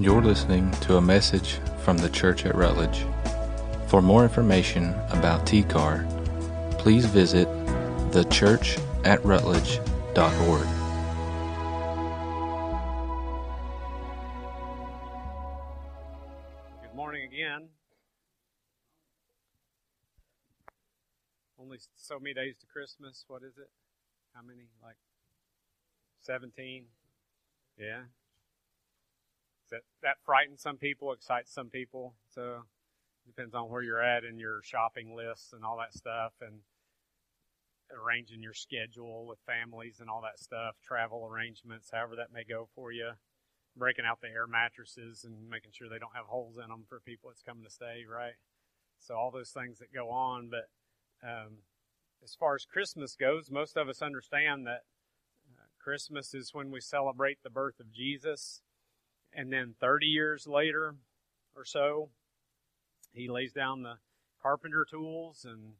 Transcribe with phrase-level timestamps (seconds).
[0.00, 3.04] You're listening to a message from the church at Rutledge.
[3.88, 6.08] For more information about TCAR,
[6.78, 7.46] please visit
[8.10, 10.66] thechurchatrutledge.org.
[16.80, 17.68] Good morning again.
[21.60, 23.26] Only so many days to Christmas.
[23.28, 23.68] What is it?
[24.32, 24.70] How many?
[24.82, 24.96] Like
[26.22, 26.86] 17?
[27.76, 28.04] Yeah.
[29.70, 32.14] That that frightens some people, excites some people.
[32.28, 32.62] So
[33.26, 36.60] depends on where you're at in your shopping lists and all that stuff and
[37.92, 42.68] arranging your schedule with families and all that stuff, travel arrangements, however that may go
[42.74, 43.10] for you.
[43.76, 47.00] Breaking out the air mattresses and making sure they don't have holes in them for
[47.00, 48.34] people that's coming to stay, right?
[48.98, 50.68] So all those things that go on, but
[51.26, 51.58] um,
[52.22, 54.82] as far as Christmas goes, most of us understand that
[55.56, 58.60] uh, Christmas is when we celebrate the birth of Jesus.
[59.32, 60.94] And then 30 years later
[61.54, 62.10] or so,
[63.12, 63.94] he lays down the
[64.42, 65.74] carpenter tools and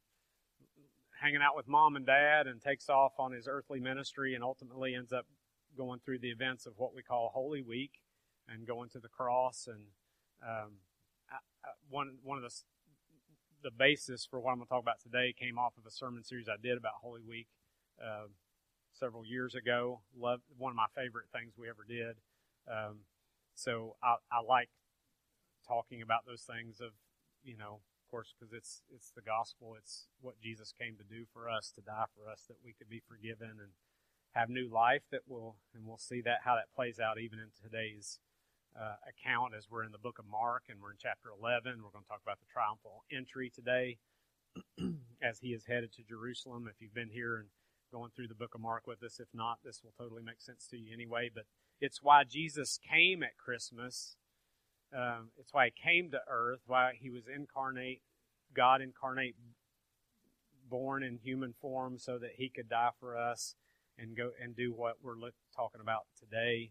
[1.20, 4.94] hanging out with mom and dad and takes off on his earthly ministry and ultimately
[4.94, 5.26] ends up
[5.76, 8.02] going through the events of what we call Holy Week
[8.48, 9.68] and going to the cross.
[9.70, 9.84] And
[10.42, 10.72] um,
[11.88, 12.50] one one of the
[13.62, 16.24] the basis for what I'm going to talk about today came off of a sermon
[16.24, 17.46] series I did about Holy Week
[18.02, 18.26] uh,
[18.92, 20.00] several years ago.
[20.18, 22.16] Loved one of my favorite things we ever did.
[22.66, 23.00] Um,
[23.54, 24.70] so I, I like
[25.66, 26.90] talking about those things of
[27.44, 29.76] you know of course because it's it's the gospel.
[29.78, 32.88] It's what jesus came to do for us to die for us that we could
[32.88, 33.72] be forgiven and
[34.34, 37.50] have new life that will and we'll see that how that plays out even in
[37.62, 38.18] today's
[38.78, 41.90] uh, account as we're in the book of mark and we're in chapter 11 we're
[41.90, 43.98] going to talk about the triumphal entry today
[45.22, 46.68] as he is headed to jerusalem.
[46.68, 47.48] If you've been here and
[47.92, 50.66] going through the book of mark with us if not this will totally make sense
[50.70, 51.30] to you anyway.
[51.34, 51.44] But
[51.80, 54.16] it's why jesus came at christmas
[54.92, 58.02] um, it's why he came to earth why he was incarnate
[58.54, 59.36] god incarnate
[60.68, 63.54] born in human form so that he could die for us
[63.98, 65.14] and go and do what we're
[65.54, 66.70] talking about today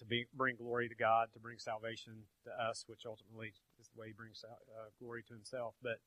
[0.00, 4.00] to be, bring glory to God, to bring salvation to us, which ultimately is the
[4.00, 5.74] way He brings uh, glory to Himself.
[5.82, 6.00] But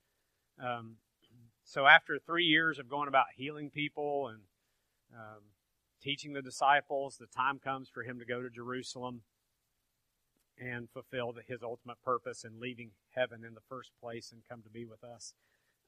[0.62, 0.98] um,
[1.64, 4.42] so after three years of going about healing people and
[5.14, 5.44] um,
[6.04, 9.22] teaching the disciples, the time comes for Him to go to Jerusalem
[10.60, 14.70] and fulfill His ultimate purpose in leaving heaven in the first place and come to
[14.70, 15.34] be with us.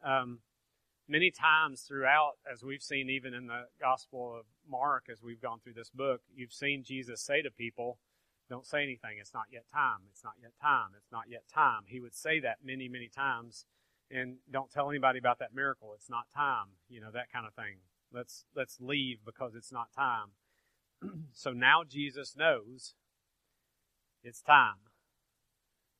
[0.03, 0.39] Um,
[1.07, 5.59] many times throughout, as we've seen even in the Gospel of Mark, as we've gone
[5.59, 7.99] through this book, you've seen Jesus say to people,
[8.49, 9.17] Don't say anything.
[9.19, 10.07] It's not yet time.
[10.11, 10.89] It's not yet time.
[10.97, 11.83] It's not yet time.
[11.87, 13.65] He would say that many, many times.
[14.11, 15.93] And don't tell anybody about that miracle.
[15.95, 16.77] It's not time.
[16.89, 17.77] You know, that kind of thing.
[18.15, 20.29] Let's let's leave because it's not time.
[21.33, 22.95] so now Jesus knows
[24.23, 24.89] it's time.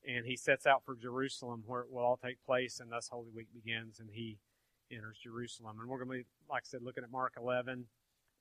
[0.06, 3.30] And he sets out for Jerusalem where it will all take place and thus Holy
[3.34, 4.38] Week begins and he
[4.90, 5.78] enters Jerusalem.
[5.80, 7.86] And we're going to be, like I said, looking at Mark 11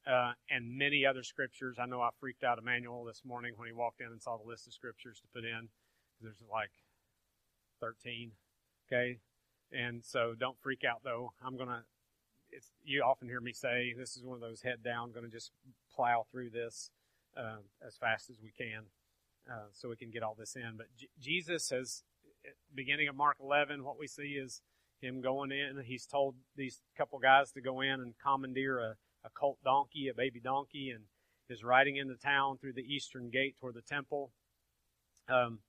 [0.06, 1.78] uh, and many other scriptures.
[1.80, 4.48] I know I freaked out Emmanuel this morning when he walked in and saw the
[4.48, 5.70] list of scriptures to put in.
[6.22, 6.72] There's like
[7.82, 8.32] 13,
[8.88, 9.18] okay?
[9.72, 11.34] And so don't freak out though.
[11.44, 11.82] I'm going to,
[12.84, 15.52] you often hear me say, this is one of those head down, going to just
[15.96, 16.92] plow through this
[17.38, 18.84] uh, as fast as we can
[19.50, 20.74] uh, so we can get all this in.
[20.78, 22.04] But J- Jesus has,
[22.74, 24.62] beginning of Mark 11, what we see is
[25.02, 25.82] him going in.
[25.86, 28.96] He's told these couple guys to go in and commandeer a,
[29.26, 31.06] a colt donkey, a baby donkey, and
[31.50, 34.32] is riding into town through the eastern gate toward the temple.
[35.30, 35.60] Um,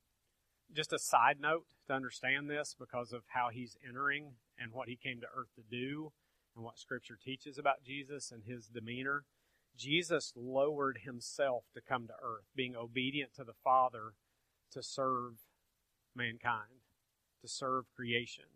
[0.74, 4.96] just a side note to understand this because of how he's entering and what he
[4.96, 6.12] came to earth to do
[6.56, 9.24] and what scripture teaches about Jesus and his demeanor.
[9.76, 14.14] Jesus lowered himself to come to earth, being obedient to the Father
[14.72, 15.34] to serve
[16.14, 16.80] mankind,
[17.42, 18.46] to serve creation.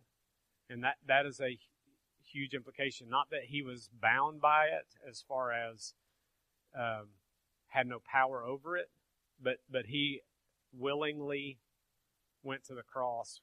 [0.71, 1.59] And that, that is a
[2.25, 3.09] huge implication.
[3.11, 5.93] Not that he was bound by it as far as
[6.75, 7.09] um,
[7.69, 8.89] had no power over it,
[9.43, 10.23] but, but he
[10.73, 11.59] willingly
[12.43, 13.41] went to the cross,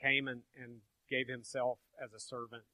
[0.00, 2.64] came and, and gave himself as a servant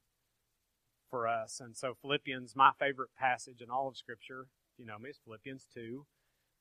[1.11, 1.61] for us.
[1.61, 4.47] And so Philippians, my favorite passage in all of Scripture,
[4.79, 6.05] you know me, is Philippians 2.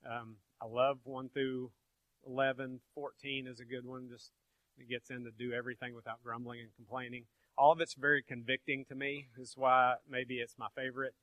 [0.09, 1.71] Um, I love 1 through
[2.25, 2.81] 11.
[2.94, 4.07] 14 is a good one.
[4.09, 4.31] Just
[4.77, 7.25] it gets into do everything without grumbling and complaining.
[7.57, 9.27] All of it's very convicting to me.
[9.38, 11.13] Is why maybe it's my favorite.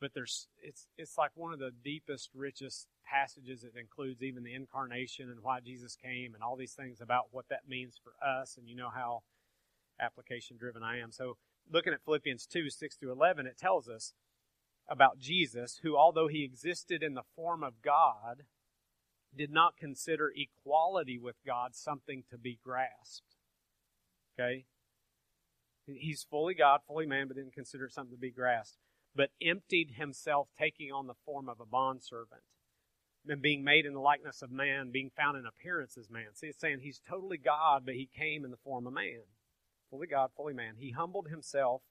[0.00, 3.64] But there's it's it's like one of the deepest, richest passages.
[3.64, 7.48] It includes even the incarnation and why Jesus came and all these things about what
[7.50, 8.56] that means for us.
[8.56, 9.22] And you know how
[10.00, 11.12] application driven I am.
[11.12, 11.36] So
[11.70, 14.14] looking at Philippians 2, 6 through 11, it tells us
[14.88, 18.42] about Jesus, who although he existed in the form of God,
[19.34, 23.36] did not consider equality with God something to be grasped.
[24.38, 24.66] Okay?
[25.86, 28.78] He's fully God, fully man, but didn't consider it something to be grasped.
[29.14, 32.42] But emptied himself, taking on the form of a bondservant.
[33.26, 36.34] And being made in the likeness of man, being found in appearance as man.
[36.34, 39.22] See, it's saying he's totally God, but he came in the form of man.
[39.92, 40.76] Fully God, fully man.
[40.78, 41.82] He humbled himself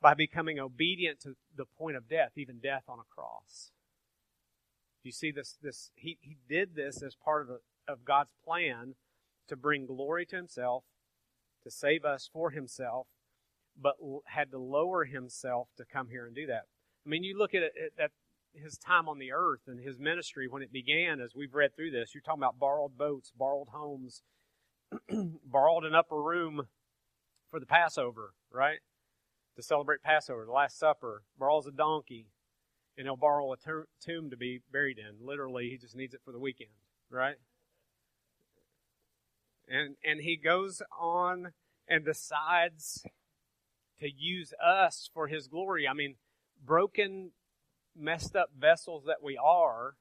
[0.00, 3.70] by becoming obedient to the point of death, even death on a cross.
[5.02, 8.94] You see this this he, he did this as part of, a, of God's plan
[9.48, 10.84] to bring glory to himself,
[11.64, 13.08] to save us for himself,
[13.78, 16.62] but had to lower himself to come here and do that.
[17.06, 18.10] I mean, you look at it at
[18.54, 21.90] his time on the earth and his ministry when it began, as we've read through
[21.90, 22.14] this.
[22.14, 24.22] You're talking about borrowed boats, borrowed homes,
[25.44, 26.68] borrowed an upper room
[27.50, 28.78] for the Passover, right?
[29.56, 32.26] To celebrate Passover, the Last Supper, borrows a donkey,
[32.96, 33.56] and he'll borrow a
[34.00, 35.24] tomb to be buried in.
[35.24, 36.70] Literally, he just needs it for the weekend,
[37.10, 37.36] right?
[39.68, 41.52] And and he goes on
[41.88, 43.04] and decides
[44.00, 45.88] to use us for his glory.
[45.88, 46.16] I mean,
[46.64, 47.30] broken,
[47.96, 49.94] messed up vessels that we are,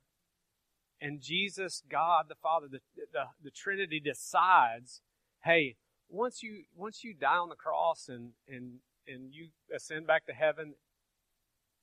[1.04, 2.80] and Jesus, God the Father, the,
[3.12, 5.02] the, the Trinity decides,
[5.44, 5.76] hey,
[6.10, 10.34] once you once you die on the cross and and and you ascend back to
[10.34, 10.74] heaven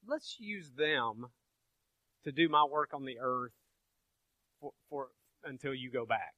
[0.07, 1.27] let's use them
[2.25, 3.53] to do my work on the earth
[4.61, 5.09] for, for
[5.45, 6.35] until you go back.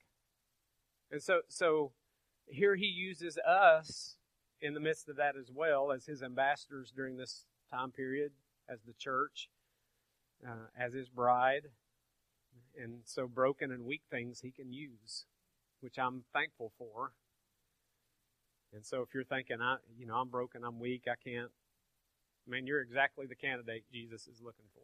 [1.11, 1.93] And so, so
[2.47, 4.17] here he uses us
[4.61, 8.33] in the midst of that as well as his ambassadors during this time period,
[8.69, 9.49] as the church,
[10.47, 11.69] uh, as his bride,
[12.81, 15.27] and so broken and weak things he can use,
[15.81, 17.13] which I'm thankful for.
[18.75, 21.51] And so, if you're thinking, I, you know, I'm broken, I'm weak, I can't
[22.47, 24.81] man, you're exactly the candidate Jesus is looking for.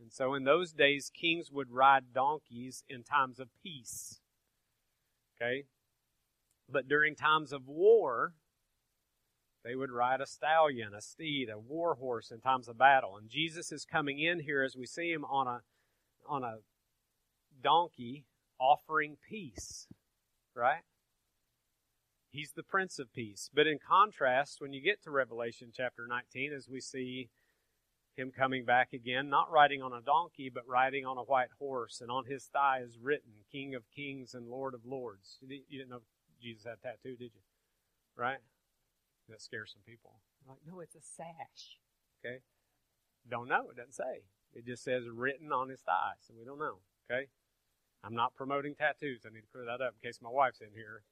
[0.00, 4.20] And so in those days, kings would ride donkeys in times of peace.
[5.36, 5.64] Okay?
[6.70, 8.32] But during times of war,
[9.62, 13.16] they would ride a stallion, a steed, a war horse in times of battle.
[13.18, 15.60] And Jesus is coming in here as we see him on a
[16.28, 16.58] on a
[17.62, 18.26] donkey
[18.58, 19.86] offering peace.
[20.54, 20.82] Right?
[22.30, 23.50] He's the Prince of Peace.
[23.52, 27.30] But in contrast, when you get to Revelation chapter 19, as we see
[28.16, 32.00] him coming back again, not riding on a donkey, but riding on a white horse,
[32.00, 35.38] and on his thigh is written, King of Kings and Lord of Lords.
[35.40, 36.02] You didn't know
[36.40, 37.42] Jesus had a tattoo, did you?
[38.16, 38.38] Right?
[39.28, 40.20] That scares some people.
[40.48, 41.78] Like, no, it's a sash.
[42.24, 42.38] Okay?
[43.28, 43.70] Don't know.
[43.70, 44.24] It doesn't say.
[44.54, 46.78] It just says written on his thigh, so we don't know.
[47.10, 47.28] Okay?
[48.02, 49.22] I'm not promoting tattoos.
[49.26, 51.02] I need to clear that up in case my wife's in here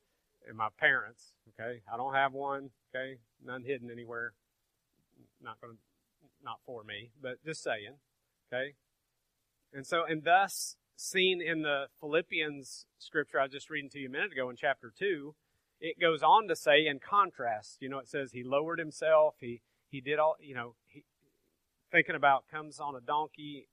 [0.46, 1.32] and my parents.
[1.48, 2.70] Okay, I don't have one.
[2.94, 4.32] Okay, none hidden anywhere.
[5.42, 5.78] Not going to,
[6.42, 7.96] not for me, but just saying.
[8.52, 8.74] Okay,
[9.72, 14.08] and so and thus seen in the Philippians scripture I was just reading to you
[14.08, 15.34] a minute ago in chapter two,
[15.80, 17.78] it goes on to say in contrast.
[17.80, 19.36] You know, it says he lowered himself.
[19.40, 20.36] He he did all.
[20.40, 21.04] You know, he,
[21.90, 23.68] thinking about comes on a donkey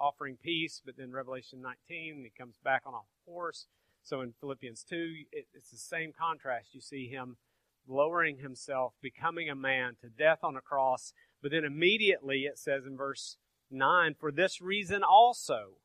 [0.00, 3.66] offering peace, but then Revelation 19, he comes back on a horse.
[4.02, 4.96] So in Philippians 2,
[5.30, 6.74] it, it's the same contrast.
[6.74, 7.36] You see him
[7.86, 11.12] lowering himself, becoming a man to death on a cross.
[11.40, 13.36] But then immediately it says in verse
[13.70, 15.76] 9, for this reason also,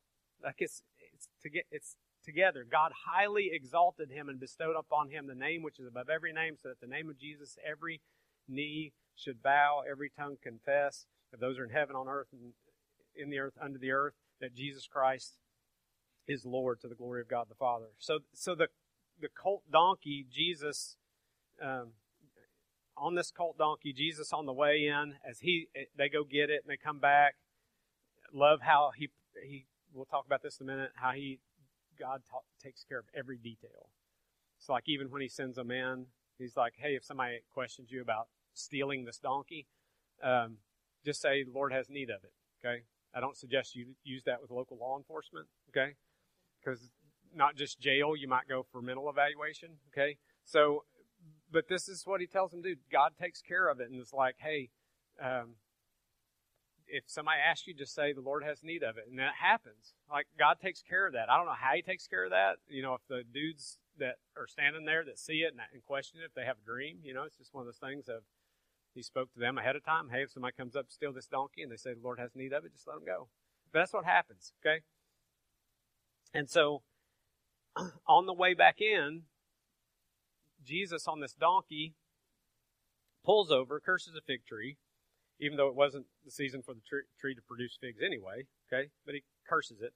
[0.42, 0.82] like it's,
[1.14, 5.62] it's, to get, it's together, God highly exalted him and bestowed upon him the name
[5.62, 8.00] which is above every name, so that the name of Jesus every
[8.48, 12.52] knee should bow, every tongue confess, that those are in heaven, on earth, and
[13.16, 15.34] in the earth, under the earth, that Jesus Christ
[16.26, 17.86] is Lord to the glory of God the Father.
[17.98, 18.68] So, so the
[19.20, 20.96] the colt donkey, Jesus,
[21.60, 21.88] um,
[22.96, 26.62] on this colt donkey, Jesus on the way in, as he they go get it
[26.64, 27.36] and they come back.
[28.32, 29.08] Love how he
[29.44, 29.66] he.
[29.92, 30.90] We'll talk about this in a minute.
[30.94, 31.40] How he
[31.98, 33.88] God ta- takes care of every detail.
[34.58, 36.06] It's like even when he sends a man,
[36.38, 39.66] he's like, "Hey, if somebody questions you about stealing this donkey,
[40.22, 40.58] um,
[41.08, 42.82] just say the Lord has need of it." Okay.
[43.14, 45.46] I don't suggest you use that with local law enforcement.
[45.70, 45.94] Okay
[46.60, 46.90] because
[47.34, 49.70] not just jail, you might go for mental evaluation.
[49.92, 50.84] Okay, so
[51.50, 52.76] but this is what he tells them do.
[52.92, 54.70] God takes care of it, and it's like, hey,
[55.22, 55.56] um,
[56.86, 59.94] if somebody asks you, just say the Lord has need of it, and that happens.
[60.10, 61.30] Like God takes care of that.
[61.30, 62.56] I don't know how He takes care of that.
[62.68, 66.20] You know, if the dudes that are standing there that see it and, and question
[66.22, 68.22] it, if they have a dream, you know, it's just one of those things of
[68.98, 70.08] He spoke to them ahead of time.
[70.10, 72.34] Hey, if somebody comes up to steal this donkey and they say the Lord has
[72.34, 73.28] need of it, just let them go.
[73.72, 74.52] But that's what happens.
[74.60, 74.80] Okay.
[76.34, 76.82] And so,
[78.08, 79.22] on the way back in,
[80.64, 81.94] Jesus on this donkey
[83.24, 84.78] pulls over, curses a fig tree,
[85.38, 86.80] even though it wasn't the season for the
[87.20, 88.90] tree, to produce figs anyway, okay?
[89.06, 89.92] But he curses it.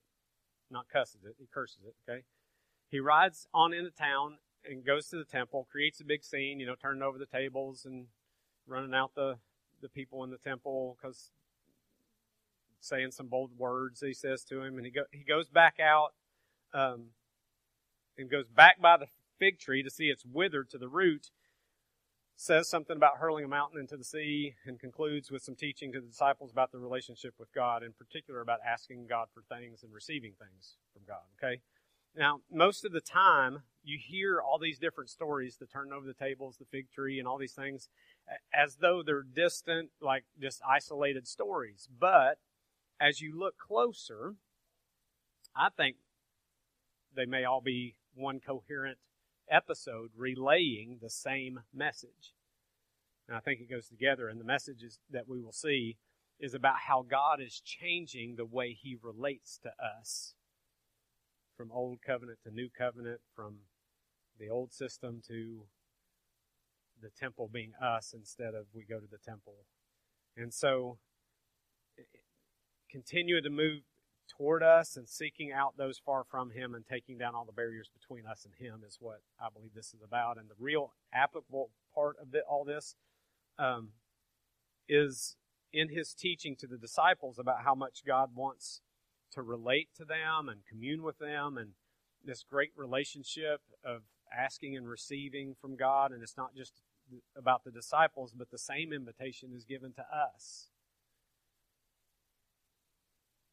[0.70, 2.22] not cusses it, he curses it, okay?
[2.88, 6.66] He rides on into town and goes to the temple, creates a big scene, you
[6.66, 8.06] know, turning over the tables and
[8.66, 9.36] running out the,
[9.80, 11.30] the people in the temple because
[12.80, 14.76] saying some bold words he says to him.
[14.76, 16.10] And he, go, he goes back out
[16.74, 17.06] um,
[18.18, 19.06] and goes back by the
[19.38, 21.30] fig tree to see it's withered to the root
[22.36, 26.00] says something about hurling a mountain into the sea and concludes with some teaching to
[26.00, 29.92] the disciples about the relationship with God, in particular about asking God for things and
[29.92, 31.22] receiving things from God.
[31.38, 31.60] Okay?
[32.16, 36.14] Now, most of the time, you hear all these different stories the turning over the
[36.14, 37.88] tables, the fig tree, and all these things
[38.54, 41.88] as though they're distant, like just isolated stories.
[41.98, 42.38] But
[43.00, 44.34] as you look closer,
[45.56, 45.96] I think
[47.14, 48.98] they may all be one coherent
[49.50, 52.34] episode relaying the same message.
[53.26, 55.96] And I think it goes together, and the messages that we will see
[56.38, 60.34] is about how God is changing the way He relates to us
[61.62, 63.54] from old covenant to new covenant, from
[64.40, 65.60] the old system to
[67.00, 69.54] the temple being us instead of we go to the temple.
[70.36, 70.98] And so,
[72.90, 73.82] continue to move
[74.36, 77.88] toward us and seeking out those far from Him and taking down all the barriers
[77.92, 80.38] between us and Him is what I believe this is about.
[80.38, 82.96] And the real applicable part of the, all this
[83.56, 83.90] um,
[84.88, 85.36] is
[85.72, 88.80] in His teaching to the disciples about how much God wants
[89.32, 91.70] to relate to them and commune with them and
[92.24, 94.02] this great relationship of
[94.36, 96.12] asking and receiving from God.
[96.12, 96.82] And it's not just
[97.36, 100.68] about the disciples, but the same invitation is given to us.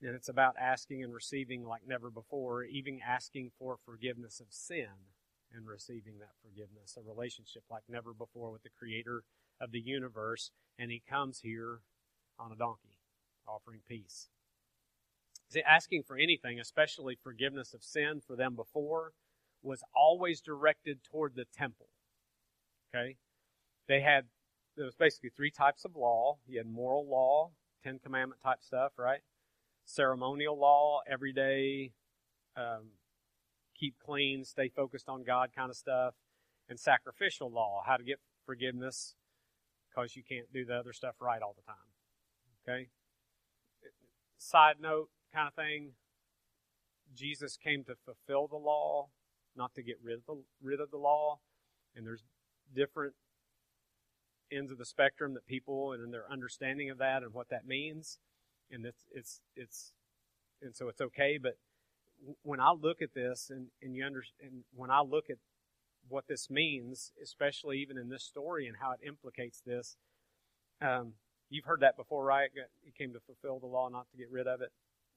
[0.02, 5.10] And it's about asking and receiving like never before, even asking for forgiveness of sin
[5.54, 9.24] and receiving that forgiveness, a relationship like never before with the creator
[9.60, 10.52] of the universe.
[10.78, 11.82] And he comes here
[12.40, 12.98] on a donkey,
[13.46, 14.30] offering peace.
[15.66, 19.14] Asking for anything, especially forgiveness of sin for them before,
[19.62, 21.88] was always directed toward the temple.
[22.94, 23.18] Okay?
[23.88, 24.26] They had,
[24.78, 26.38] there was basically three types of law.
[26.48, 27.52] You had moral law,
[27.84, 29.22] Ten Commandment type stuff, right?
[29.90, 31.92] ceremonial law, everyday,
[32.56, 32.92] um,
[33.78, 36.14] keep clean, stay focused on God kind of stuff,
[36.70, 39.16] and sacrificial law, how to get forgiveness
[39.90, 41.76] because you can't do the other stuff right all the time.
[42.68, 42.90] Okay?
[44.38, 45.92] Side note kind of thing
[47.16, 49.10] Jesus came to fulfill the law,
[49.56, 51.40] not to get rid of the, rid of the law.
[51.96, 52.24] And there's
[52.74, 53.14] different
[54.52, 58.20] ends of the spectrum that people and their understanding of that and what that means
[58.72, 59.94] and it's it's it's
[60.62, 61.38] and so it's okay.
[61.42, 61.58] But
[62.44, 65.38] when I look at this, and and you understand, when I look at
[66.08, 69.96] what this means, especially even in this story and how it implicates this,
[70.82, 71.14] um,
[71.50, 72.50] you've heard that before, right?
[72.84, 74.72] He came to fulfill the law, not to get rid of it,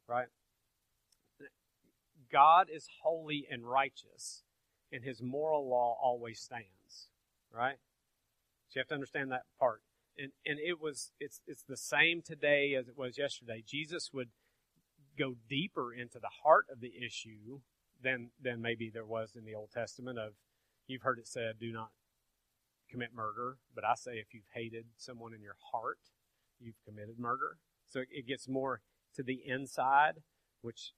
[0.09, 0.29] right?
[2.31, 4.43] God is holy and righteous,
[4.91, 7.09] and His moral law always stands,
[7.55, 7.77] right?
[8.69, 9.83] So you have to understand that part
[10.19, 13.63] and and it was it's it's the same today as it was yesterday.
[13.67, 14.29] Jesus would
[15.19, 17.61] go deeper into the heart of the issue
[18.03, 20.33] than than maybe there was in the Old Testament of
[20.87, 21.91] you've heard it said do not
[22.91, 25.99] commit murder, but I say if you've hated someone in your heart,
[26.61, 27.57] you've committed murder.
[27.89, 28.83] So it gets more
[29.17, 30.23] to the inside,
[30.61, 30.93] which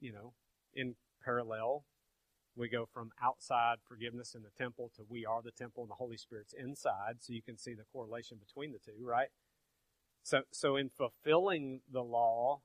[0.00, 0.32] you know,
[0.74, 1.84] in parallel
[2.56, 5.94] we go from outside forgiveness in the temple to we are the temple and the
[5.94, 7.16] Holy Spirit's inside.
[7.20, 9.28] So you can see the correlation between the two, right?
[10.22, 12.60] So, so in fulfilling the law,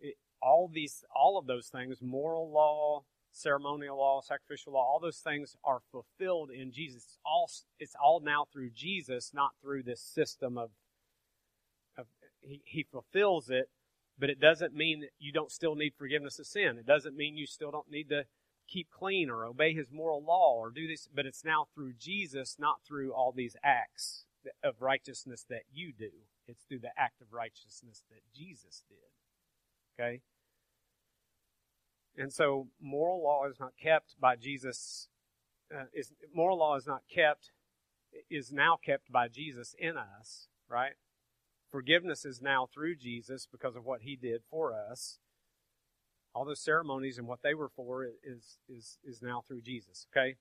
[0.00, 5.18] it, all these, all of those things, moral law, ceremonial law, sacrificial law, all those
[5.18, 7.04] things are fulfilled in Jesus.
[7.04, 10.70] It's all, it's all now through Jesus, not through this system of, of
[12.44, 13.68] he, he fulfills it,
[14.18, 16.76] but it doesn't mean that you don't still need forgiveness of sin.
[16.78, 18.24] It doesn't mean you still don't need to
[18.68, 22.56] keep clean or obey his moral law or do this, but it's now through Jesus,
[22.58, 24.24] not through all these acts
[24.62, 26.10] of righteousness that you do.
[26.46, 30.02] It's through the act of righteousness that Jesus did.
[30.02, 30.20] Okay?
[32.16, 35.08] And so moral law is not kept by Jesus.
[35.74, 37.50] Uh, is moral law is not kept
[38.30, 40.92] is now kept by Jesus in us, right?
[41.74, 45.18] Forgiveness is now through Jesus because of what he did for us
[46.32, 50.06] all those ceremonies and what they were for is is is now through Jesus.
[50.12, 50.36] Okay,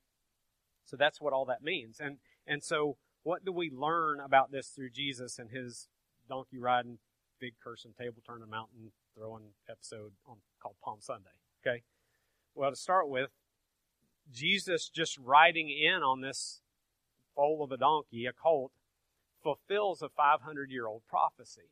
[0.85, 1.99] so that's what all that means.
[1.99, 5.87] And and so what do we learn about this through Jesus and his
[6.29, 6.99] donkey riding,
[7.39, 11.29] big cursing, table turning, mountain throwing episode on called Palm Sunday?
[11.65, 11.83] Okay,
[12.53, 13.29] well to start with,
[14.31, 16.61] Jesus just riding in on this
[17.35, 18.71] foal of a donkey, a colt,
[19.43, 21.69] fulfills a 500 year old prophecy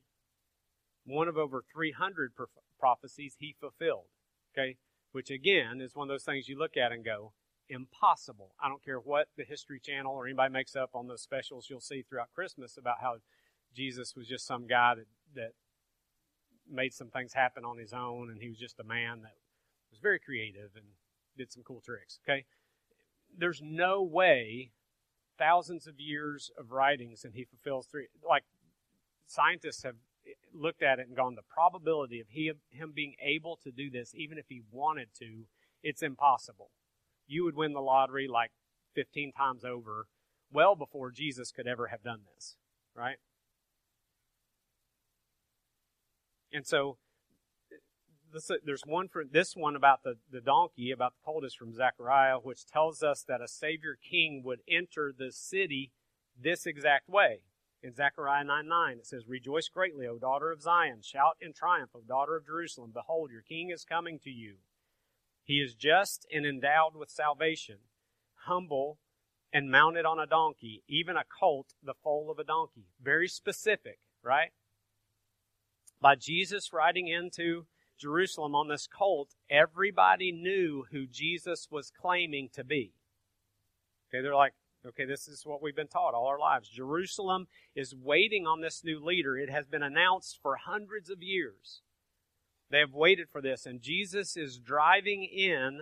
[1.05, 2.31] one of over 300
[2.79, 4.07] prophecies he fulfilled.
[4.53, 4.77] Okay?
[5.11, 7.33] Which again is one of those things you look at and go,
[7.69, 8.53] impossible.
[8.61, 11.81] I don't care what the History Channel or anybody makes up on those specials you'll
[11.81, 13.15] see throughout Christmas about how
[13.73, 15.51] Jesus was just some guy that, that
[16.69, 19.35] made some things happen on his own and he was just a man that
[19.89, 20.85] was very creative and
[21.37, 22.19] did some cool tricks.
[22.25, 22.45] Okay?
[23.37, 24.71] There's no way
[25.41, 28.43] thousands of years of writings and he fulfills three like
[29.25, 29.95] scientists have
[30.53, 34.13] looked at it and gone the probability of he, him being able to do this
[34.13, 35.45] even if he wanted to
[35.83, 36.69] it's impossible.
[37.25, 38.51] You would win the lottery like
[38.93, 40.05] 15 times over
[40.51, 42.57] well before jesus could ever have done this
[42.95, 43.17] right?
[46.53, 46.97] And so
[48.31, 51.73] this, there's one for this one about the, the donkey, about the colt is from
[51.73, 55.91] Zechariah, which tells us that a Savior King would enter the city
[56.39, 57.41] this exact way.
[57.83, 61.01] In Zechariah 9 9, it says, Rejoice greatly, O daughter of Zion.
[61.01, 62.91] Shout in triumph, O daughter of Jerusalem.
[62.93, 64.55] Behold, your king is coming to you.
[65.43, 67.77] He is just and endowed with salvation,
[68.45, 68.99] humble
[69.53, 72.85] and mounted on a donkey, even a colt, the foal of a donkey.
[73.01, 74.51] Very specific, right?
[75.99, 77.65] By Jesus riding into
[78.01, 82.93] Jerusalem on this colt, everybody knew who Jesus was claiming to be.
[84.09, 84.53] Okay, they're like,
[84.85, 86.67] okay, this is what we've been taught all our lives.
[86.67, 89.37] Jerusalem is waiting on this new leader.
[89.37, 91.81] It has been announced for hundreds of years.
[92.71, 95.81] They have waited for this, and Jesus is driving in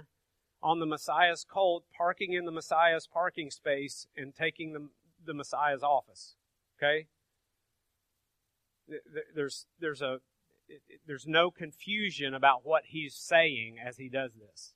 [0.62, 4.90] on the Messiah's colt, parking in the Messiah's parking space, and taking the,
[5.26, 6.36] the Messiah's office.
[6.78, 7.08] Okay?
[9.34, 10.20] There's, there's a
[11.08, 14.74] there's no confusion about what he's saying as he does this.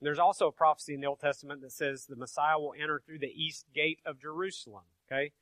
[0.00, 3.18] There's also a prophecy in the Old Testament that says the Messiah will enter through
[3.18, 4.84] the east gate of Jerusalem.
[5.10, 5.32] Okay?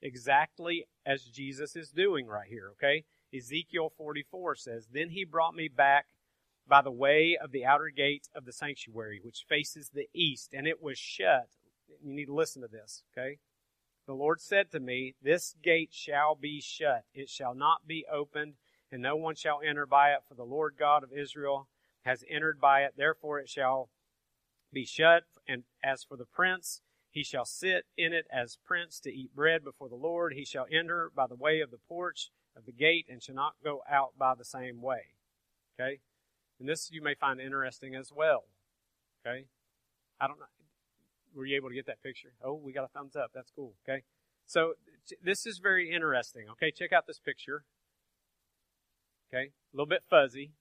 [0.00, 2.70] Exactly as Jesus is doing right here.
[2.72, 3.04] Okay?
[3.34, 6.06] Ezekiel 44 says, Then he brought me back
[6.66, 10.66] by the way of the outer gate of the sanctuary, which faces the east, and
[10.66, 11.48] it was shut.
[12.02, 13.38] You need to listen to this, okay?
[14.06, 17.04] The Lord said to me, This gate shall be shut.
[17.14, 18.54] It shall not be opened
[18.94, 21.66] and no one shall enter by it, for the Lord God of Israel
[22.04, 22.94] has entered by it.
[22.96, 23.90] Therefore it shall
[24.72, 25.24] be shut.
[25.48, 26.80] And as for the prince,
[27.10, 30.34] he shall sit in it as prince to eat bread before the Lord.
[30.34, 33.54] He shall enter by the way of the porch of the gate and shall not
[33.64, 35.14] go out by the same way.
[35.74, 35.98] Okay?
[36.60, 38.44] And this you may find interesting as well.
[39.26, 39.46] Okay?
[40.20, 40.46] I don't know.
[41.34, 42.34] Were you able to get that picture?
[42.44, 43.32] Oh, we got a thumbs up.
[43.34, 43.74] That's cool.
[43.88, 44.04] Okay?
[44.46, 44.74] So
[45.20, 46.44] this is very interesting.
[46.52, 47.64] Okay, check out this picture.
[49.34, 50.52] Okay, a little bit fuzzy,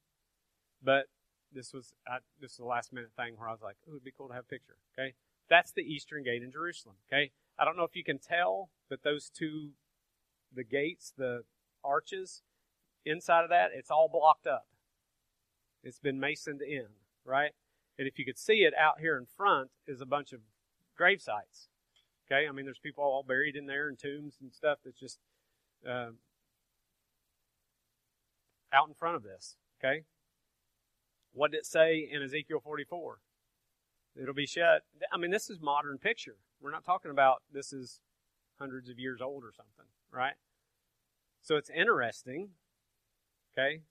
[0.84, 1.06] but
[1.54, 4.04] this was I, this is the last minute thing where I was like, "Oh, it'd
[4.04, 5.14] be cool to have a picture." Okay,
[5.48, 6.96] that's the Eastern Gate in Jerusalem.
[7.08, 9.72] Okay, I don't know if you can tell, but those two,
[10.52, 11.44] the gates, the
[11.84, 12.42] arches,
[13.06, 14.66] inside of that, it's all blocked up.
[15.84, 16.88] It's been masoned in,
[17.24, 17.52] right?
[18.00, 20.40] And if you could see it out here in front, is a bunch of
[20.98, 21.68] grave sites.
[22.26, 25.20] Okay, I mean, there's people all buried in there and tombs and stuff that's just
[25.88, 26.12] uh,
[28.74, 29.56] out in front of this.
[29.80, 30.04] Okay?
[31.34, 33.20] What did it say in Ezekiel 44?
[34.22, 34.84] It'll be shut.
[35.12, 36.36] I mean, this is modern picture.
[36.62, 38.02] We're not talking about this is
[38.60, 40.36] hundreds of years old or something, right?
[41.42, 42.50] So it's interesting,
[43.58, 43.82] okay?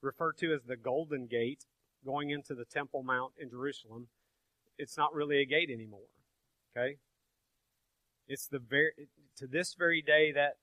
[0.00, 1.66] Referred to as the Golden Gate
[2.04, 4.08] going into the Temple Mount in Jerusalem.
[4.78, 6.08] It's not really a gate anymore,
[6.76, 6.96] okay?
[8.26, 8.92] It's the very,
[9.36, 10.56] to this very day, that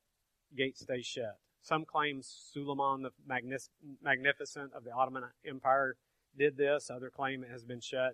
[0.55, 1.37] gate stays shut.
[1.65, 3.09] Some claim Suleiman the
[4.03, 5.97] Magnificent of the Ottoman Empire
[6.37, 6.91] did this.
[6.91, 8.13] Other claim it has been shut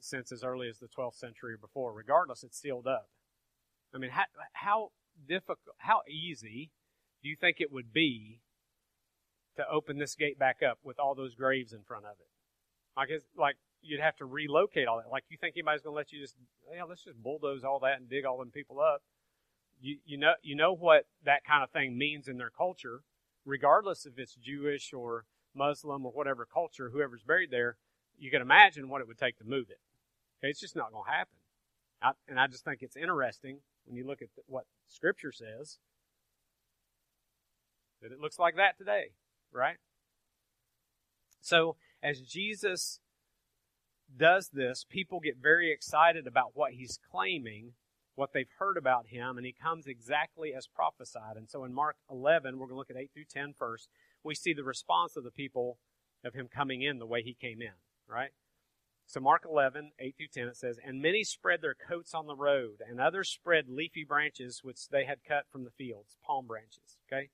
[0.00, 1.94] since as early as the 12th century or before.
[1.94, 3.08] Regardless, it's sealed up.
[3.94, 4.90] I mean, how, how
[5.26, 6.72] difficult, how easy
[7.22, 8.40] do you think it would be
[9.56, 12.28] to open this gate back up with all those graves in front of it?
[12.98, 15.10] Like, it's, like you'd have to relocate all that.
[15.10, 16.36] Like, you think anybody's going to let you just,
[16.70, 19.00] yeah, let's just bulldoze all that and dig all them people up?
[19.84, 23.02] You, you know you know what that kind of thing means in their culture,
[23.44, 27.76] regardless if it's Jewish or Muslim or whatever culture, whoever's buried there,
[28.18, 29.78] you can imagine what it would take to move it.
[30.40, 31.36] Okay, it's just not going to happen.
[32.02, 35.78] I, and I just think it's interesting when you look at the, what Scripture says
[38.00, 39.12] that it looks like that today,
[39.52, 39.76] right?
[41.40, 43.00] So as Jesus
[44.16, 47.72] does this, people get very excited about what he's claiming
[48.14, 51.36] what they've heard about him, and he comes exactly as prophesied.
[51.36, 53.88] And so in Mark 11, we're going to look at 8 through 10 first,
[54.22, 55.78] we see the response of the people
[56.24, 57.74] of him coming in the way he came in,
[58.08, 58.30] right?
[59.06, 62.36] So Mark 11, 8 through 10, it says, And many spread their coats on the
[62.36, 66.96] road, and others spread leafy branches which they had cut from the fields, palm branches,
[67.06, 67.28] okay?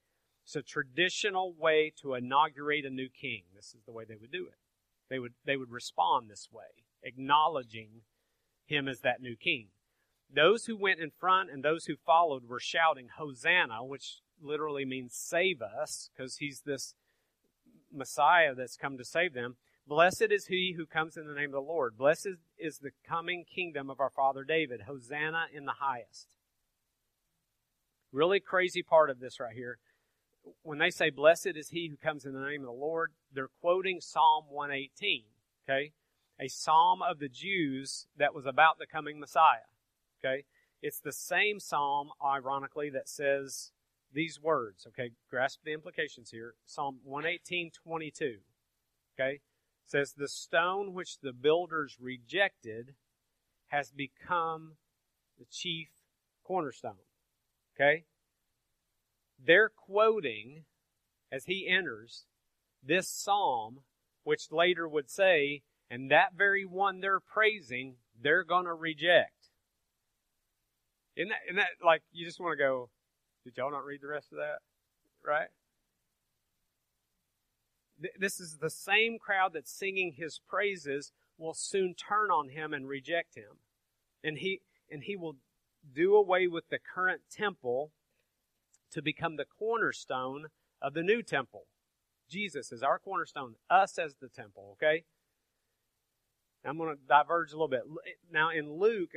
[0.44, 3.42] It's a traditional way to inaugurate a new king.
[3.54, 4.58] This is the way they would do it.
[5.08, 8.02] They would, they would respond this way, acknowledging
[8.66, 9.68] him as that new king.
[10.34, 15.14] Those who went in front and those who followed were shouting, Hosanna, which literally means
[15.14, 16.94] save us, because he's this
[17.92, 19.56] Messiah that's come to save them.
[19.86, 21.98] Blessed is he who comes in the name of the Lord.
[21.98, 24.82] Blessed is the coming kingdom of our father David.
[24.82, 26.28] Hosanna in the highest.
[28.12, 29.78] Really crazy part of this right here.
[30.62, 33.50] When they say, Blessed is he who comes in the name of the Lord, they're
[33.60, 35.24] quoting Psalm 118.
[35.68, 35.92] Okay?
[36.40, 39.66] A psalm of the Jews that was about the coming Messiah.
[40.24, 40.44] Okay?
[40.82, 43.72] It's the same psalm, ironically, that says
[44.12, 44.86] these words.
[44.88, 45.10] Okay?
[45.28, 46.54] Grasp the implications here.
[46.66, 48.36] Psalm 118, 22.
[49.18, 49.40] Okay?
[49.90, 52.94] says, The stone which the builders rejected
[53.68, 54.72] has become
[55.38, 55.88] the chief
[56.44, 57.06] cornerstone.
[57.76, 58.04] Okay?
[59.42, 60.64] They're quoting,
[61.32, 62.26] as he enters,
[62.82, 63.80] this psalm,
[64.24, 69.39] which later would say, and that very one they're praising, they're going to reject.
[71.20, 72.88] Isn't that, isn't that like, you just want to go,
[73.44, 74.60] did y'all not read the rest of that?
[75.24, 75.48] Right?
[78.18, 82.88] this is the same crowd that's singing his praises will soon turn on him and
[82.88, 83.58] reject him.
[84.24, 85.36] And he, and he will
[85.94, 87.92] do away with the current temple
[88.92, 90.46] to become the cornerstone
[90.80, 91.64] of the new temple.
[92.30, 95.04] Jesus is our cornerstone, us as the temple, okay?
[96.64, 97.82] I'm going to diverge a little bit.
[98.30, 99.10] Now, in Luke,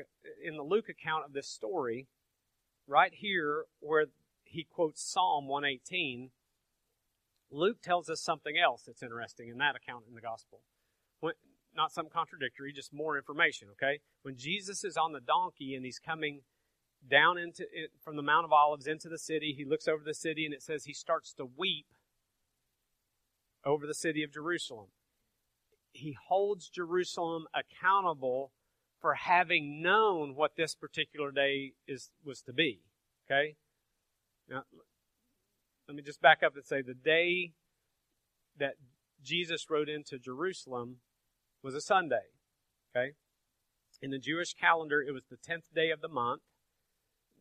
[0.43, 2.07] in the Luke account of this story,
[2.87, 4.05] right here where
[4.45, 6.29] he quotes Psalm 118,
[7.51, 10.61] Luke tells us something else that's interesting in that account in the gospel.
[11.19, 11.33] When,
[11.75, 13.99] not some contradictory, just more information, okay?
[14.21, 16.41] When Jesus is on the donkey and he's coming
[17.09, 20.13] down into it, from the Mount of Olives into the city, he looks over the
[20.13, 21.87] city and it says he starts to weep
[23.65, 24.87] over the city of Jerusalem.
[25.93, 28.51] He holds Jerusalem accountable
[28.99, 32.81] for having known what this particular day is was to be.
[33.25, 33.55] Okay?
[34.49, 34.63] Now
[35.87, 37.53] let me just back up and say the day
[38.57, 38.75] that
[39.23, 40.97] Jesus rode into Jerusalem
[41.61, 42.31] was a Sunday.
[42.95, 43.13] Okay?
[44.01, 46.41] In the Jewish calendar, it was the 10th day of the month,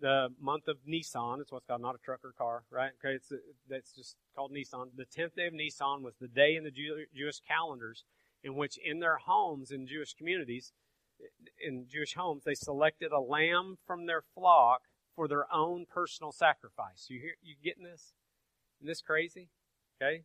[0.00, 1.40] the month of Nisan.
[1.40, 2.92] It's what's called not a truck or car, right?
[3.04, 3.32] Okay, it's,
[3.68, 4.90] that's just called Nisan.
[4.96, 8.04] The 10th day of Nisan was the day in the Jew, Jewish calendars
[8.42, 10.72] in which, in their homes, in Jewish communities,
[11.64, 14.82] in Jewish homes, they selected a lamb from their flock
[15.14, 17.06] for their own personal sacrifice.
[17.08, 18.14] You hear, you getting this?
[18.80, 19.48] Isn't this crazy?
[20.00, 20.24] Okay?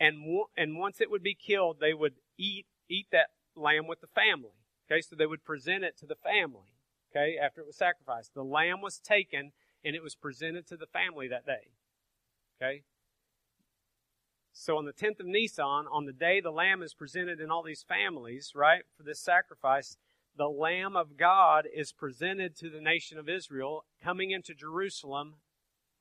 [0.00, 0.24] And,
[0.56, 4.64] and once it would be killed, they would eat, eat that lamb with the family.
[4.90, 5.00] Okay?
[5.00, 6.74] So they would present it to the family.
[7.14, 7.36] Okay?
[7.40, 8.34] After it was sacrificed.
[8.34, 9.52] The lamb was taken
[9.84, 11.70] and it was presented to the family that day.
[12.60, 12.82] Okay?
[14.56, 17.64] So on the 10th of Nisan, on the day the lamb is presented in all
[17.64, 19.96] these families, right, for this sacrifice,
[20.36, 25.34] the Lamb of God is presented to the nation of Israel coming into Jerusalem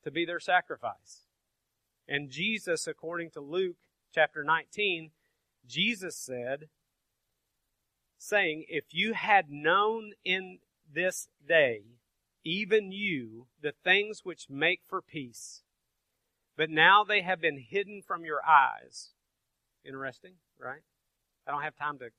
[0.04, 1.28] to be their sacrifice.
[2.08, 3.78] And Jesus, according to Luke
[4.14, 5.12] chapter 19,
[5.68, 6.70] Jesus said,
[8.20, 10.60] saying, If you had known in
[10.92, 11.82] this day,
[12.44, 15.64] even you, the things which make for peace,
[16.58, 19.10] but now they have been hidden from your eyes.
[19.86, 20.82] Interesting, right?
[21.48, 22.10] I don't have time to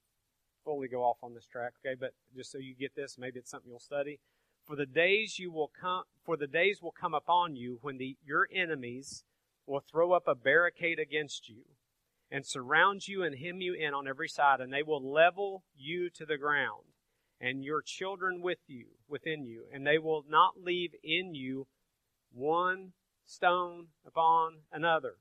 [0.65, 3.51] fully go off on this track, okay, but just so you get this, maybe it's
[3.51, 4.21] something you'll study.
[4.67, 8.17] For the days you will come for the days will come upon you when the
[8.25, 9.25] your enemies
[9.67, 11.65] will throw up a barricade against you
[12.31, 16.09] and surround you and hem you in on every side, and they will level you
[16.11, 16.85] to the ground,
[17.41, 21.67] and your children with you, within you, and they will not leave in you
[22.33, 22.93] one
[23.27, 25.15] stone upon another.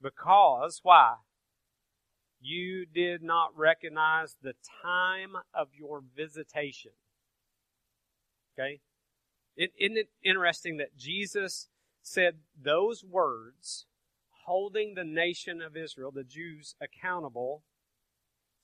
[0.00, 1.16] Because, why?
[2.40, 6.92] You did not recognize the time of your visitation.
[8.52, 8.80] Okay?
[9.56, 11.68] is isn't it interesting that Jesus
[12.02, 13.86] said those words,
[14.44, 17.62] holding the nation of Israel, the Jews, accountable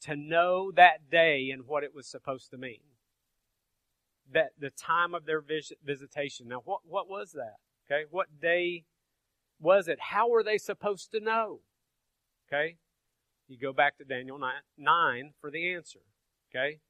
[0.02, 2.80] to know that day and what it was supposed to mean.
[4.32, 5.42] That the time of their
[5.84, 6.48] visitation.
[6.48, 7.56] Now, what, what was that?
[7.90, 8.85] Okay, what day
[9.61, 9.98] was it?
[10.00, 11.61] How were they supposed to know?
[12.48, 12.76] Okay,
[13.48, 16.00] you go back to Daniel 9, 9 for the answer.
[16.50, 16.81] Okay,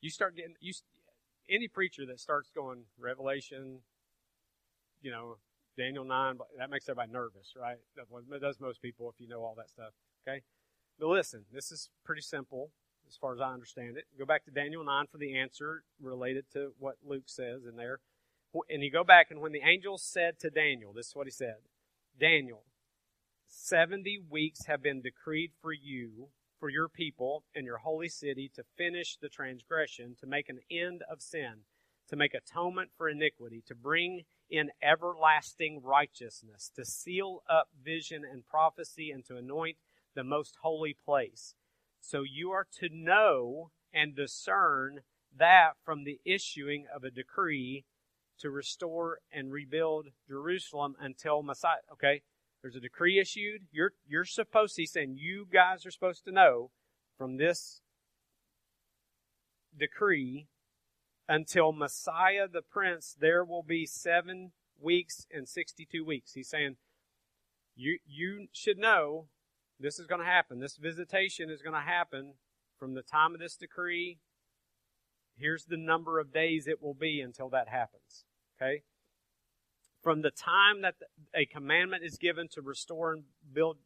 [0.00, 0.72] you start getting you.
[1.48, 3.78] Any preacher that starts going Revelation,
[5.00, 5.36] you know,
[5.78, 7.76] Daniel 9, that makes everybody nervous, right?
[7.94, 9.92] That does most people if you know all that stuff,
[10.26, 10.42] okay?
[10.98, 12.72] But listen, this is pretty simple
[13.08, 14.06] as far as I understand it.
[14.18, 18.00] Go back to Daniel 9 for the answer related to what Luke says in there.
[18.68, 21.30] And you go back, and when the angel said to Daniel, this is what he
[21.30, 21.56] said
[22.18, 22.64] Daniel,
[23.46, 28.64] 70 weeks have been decreed for you, for your people, and your holy city to
[28.76, 31.64] finish the transgression, to make an end of sin,
[32.08, 38.46] to make atonement for iniquity, to bring in everlasting righteousness, to seal up vision and
[38.46, 39.76] prophecy, and to anoint
[40.14, 41.54] the most holy place.
[42.00, 45.00] So you are to know and discern
[45.36, 47.84] that from the issuing of a decree
[48.40, 51.78] to restore and rebuild Jerusalem until Messiah.
[51.92, 52.22] Okay,
[52.62, 53.62] there's a decree issued.
[53.70, 54.76] You're you're supposed.
[54.76, 56.70] He's saying you guys are supposed to know
[57.16, 57.80] from this
[59.78, 60.48] decree
[61.28, 63.16] until Messiah the Prince.
[63.18, 66.32] There will be seven weeks and sixty-two weeks.
[66.32, 66.76] He's saying
[67.74, 69.28] you you should know
[69.78, 70.60] this is going to happen.
[70.60, 72.34] This visitation is going to happen
[72.78, 74.18] from the time of this decree.
[75.38, 78.24] Here's the number of days it will be until that happens.
[78.56, 78.82] Okay?
[80.02, 80.94] From the time that
[81.34, 83.78] a commandment is given to restore and build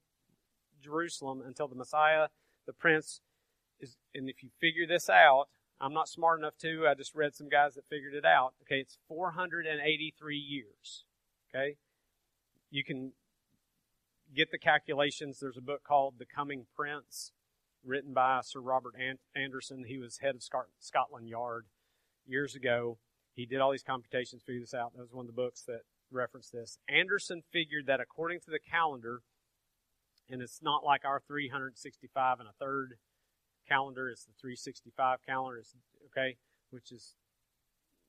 [0.82, 2.28] Jerusalem until the Messiah,
[2.66, 3.20] the Prince,
[3.80, 5.46] is, and if you figure this out,
[5.80, 8.52] I'm not smart enough to, I just read some guys that figured it out.
[8.62, 11.04] Okay, it's 483 years.
[11.48, 11.76] Okay?
[12.70, 13.12] You can
[14.34, 15.40] get the calculations.
[15.40, 17.32] There's a book called The Coming Prince,
[17.84, 18.94] written by Sir Robert
[19.34, 19.84] Anderson.
[19.86, 20.42] He was head of
[20.80, 21.66] Scotland Yard
[22.26, 22.98] years ago.
[23.34, 24.92] He did all these computations, figured this out.
[24.94, 26.78] That was one of the books that referenced this.
[26.88, 29.22] Anderson figured that according to the calendar,
[30.28, 32.94] and it's not like our 365 and a third
[33.68, 35.62] calendar, it's the 365 calendar,
[36.06, 36.36] okay,
[36.70, 37.14] which is,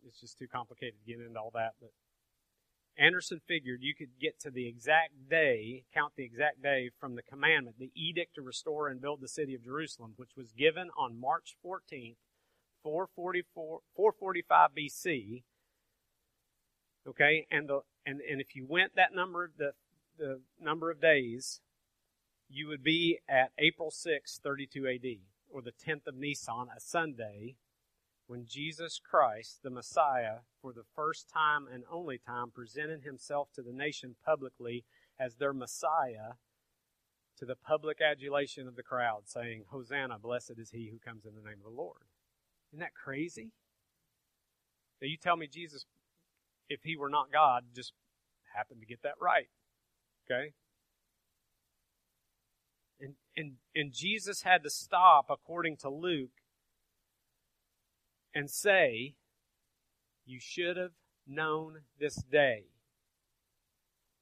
[0.05, 1.91] it's just too complicated to get into all that, but
[2.97, 7.21] Anderson figured you could get to the exact day, count the exact day from the
[7.21, 11.19] commandment, the edict to restore and build the city of Jerusalem, which was given on
[11.19, 12.17] March 14th,
[12.83, 15.43] 444, 445 BC.
[17.07, 19.71] Okay, and the and, and if you went that number the
[20.17, 21.61] the number of days,
[22.49, 25.05] you would be at April 6, 32 AD,
[25.49, 27.55] or the 10th of Nisan, a Sunday,
[28.31, 33.61] when Jesus Christ, the Messiah, for the first time and only time, presented himself to
[33.61, 34.85] the nation publicly
[35.19, 36.39] as their Messiah
[37.37, 41.35] to the public adulation of the crowd, saying, Hosanna, blessed is he who comes in
[41.35, 42.03] the name of the Lord.
[42.71, 43.51] Isn't that crazy?
[45.01, 45.83] Now you tell me Jesus,
[46.69, 47.91] if he were not God, just
[48.55, 49.49] happened to get that right.
[50.25, 50.53] Okay?
[53.01, 56.40] And, and, and Jesus had to stop, according to Luke,
[58.33, 59.15] and say,
[60.25, 60.91] You should have
[61.27, 62.65] known this day.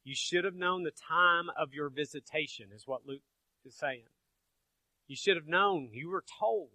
[0.03, 3.21] You should have known the time of your visitation, is what Luke
[3.65, 4.05] is saying.
[5.07, 5.89] You should have known.
[5.91, 6.69] You were told.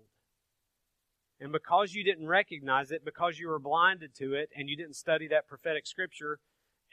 [1.41, 4.97] And because you didn't recognize it, because you were blinded to it, and you didn't
[4.97, 6.39] study that prophetic scripture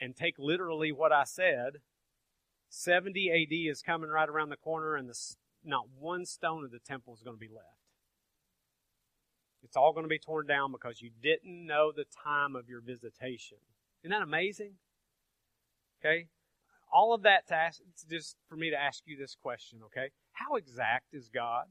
[0.00, 1.74] and take literally what I said,
[2.68, 5.18] 70 AD is coming right around the corner, and the,
[5.64, 7.81] not one stone of the temple is going to be left.
[9.62, 12.80] It's all going to be torn down because you didn't know the time of your
[12.80, 13.58] visitation.
[14.02, 14.72] Isn't that amazing?
[16.00, 16.26] Okay?
[16.92, 20.10] All of that to ask, just for me to ask you this question, okay?
[20.32, 21.64] How exact is God?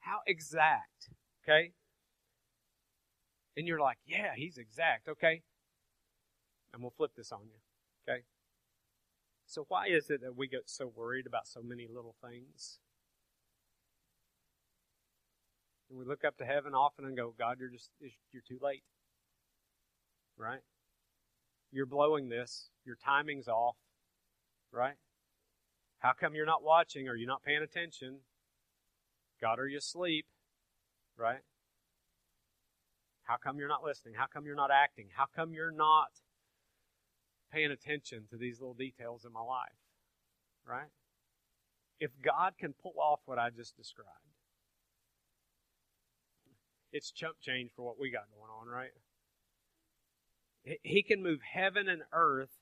[0.00, 1.10] How exact?
[1.42, 1.72] Okay?
[3.56, 5.42] And you're like, yeah, he's exact, okay?
[6.72, 7.58] And we'll flip this on you,
[8.08, 8.22] okay?
[9.46, 12.80] So why is it that we get so worried about so many little things?
[15.94, 17.88] And we look up to heaven often and go, God, you're just,
[18.32, 18.82] you're too late.
[20.36, 20.58] Right?
[21.70, 22.70] You're blowing this.
[22.84, 23.76] Your timing's off.
[24.72, 24.96] Right?
[26.00, 27.08] How come you're not watching?
[27.08, 28.18] Are you not paying attention?
[29.40, 30.26] God, are you asleep?
[31.16, 31.42] Right?
[33.22, 34.14] How come you're not listening?
[34.18, 35.10] How come you're not acting?
[35.16, 36.10] How come you're not
[37.52, 39.78] paying attention to these little details in my life?
[40.66, 40.90] Right?
[42.00, 44.33] If God can pull off what I just described,
[46.94, 48.92] it's chump change for what we got going on, right?
[50.82, 52.60] He can move heaven and earth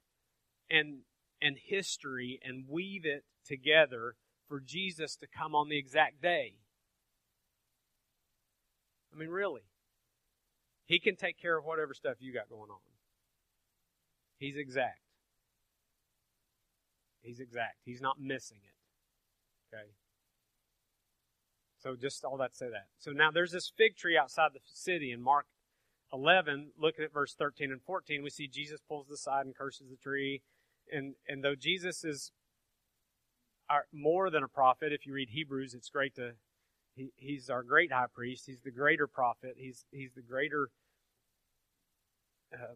[0.69, 1.03] and
[1.41, 4.15] and history and weave it together
[4.49, 6.55] for Jesus to come on the exact day.
[9.13, 9.63] I mean, really.
[10.87, 12.79] He can take care of whatever stuff you got going on.
[14.39, 15.01] He's exact.
[17.21, 17.77] He's exact.
[17.85, 19.77] He's not missing it.
[19.77, 19.91] Okay?
[21.83, 22.87] So just all that say that.
[22.99, 25.47] So now there's this fig tree outside the city in Mark
[26.13, 26.71] 11.
[26.79, 29.97] Looking at verse 13 and 14, we see Jesus pulls the side and curses the
[29.97, 30.43] tree.
[30.93, 32.31] And and though Jesus is
[33.69, 36.33] our, more than a prophet, if you read Hebrews, it's great to.
[36.95, 38.45] He, he's our great high priest.
[38.47, 39.55] He's the greater prophet.
[39.57, 40.69] He's he's the greater
[42.53, 42.75] uh,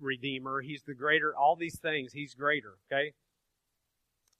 [0.00, 0.60] redeemer.
[0.60, 2.12] He's the greater, all these things.
[2.12, 3.12] He's greater, okay?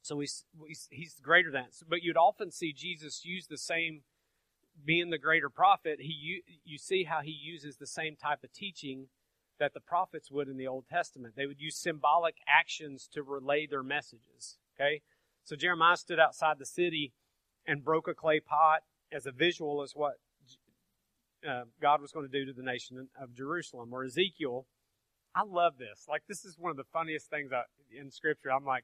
[0.03, 0.43] So he's,
[0.89, 1.87] he's, greater than that.
[1.87, 4.01] But you'd often see Jesus use the same,
[4.85, 8.51] being the greater prophet, he, you, you see how he uses the same type of
[8.51, 9.07] teaching
[9.59, 11.35] that the prophets would in the Old Testament.
[11.37, 15.01] They would use symbolic actions to relay their messages, okay?
[15.45, 17.13] So Jeremiah stood outside the city
[17.65, 20.15] and broke a clay pot as a visual as what
[21.47, 23.93] uh, God was going to do to the nation of Jerusalem.
[23.93, 24.65] Or Ezekiel,
[25.35, 26.05] I love this.
[26.09, 27.63] Like, this is one of the funniest things I,
[27.97, 28.51] in Scripture.
[28.51, 28.83] I'm like,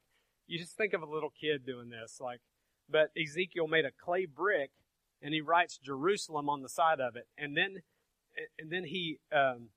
[0.50, 2.20] you just think of a little kid doing this.
[2.20, 2.42] Like,
[2.90, 4.72] but Ezekiel made a clay brick
[5.22, 7.28] and he writes Jerusalem on the side of it.
[7.38, 7.78] And then,
[8.58, 9.70] and then he um,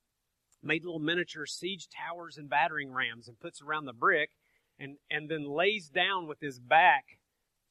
[0.62, 4.30] made little miniature siege towers and battering rams and puts around the brick
[4.78, 7.18] and, and then lays down with his back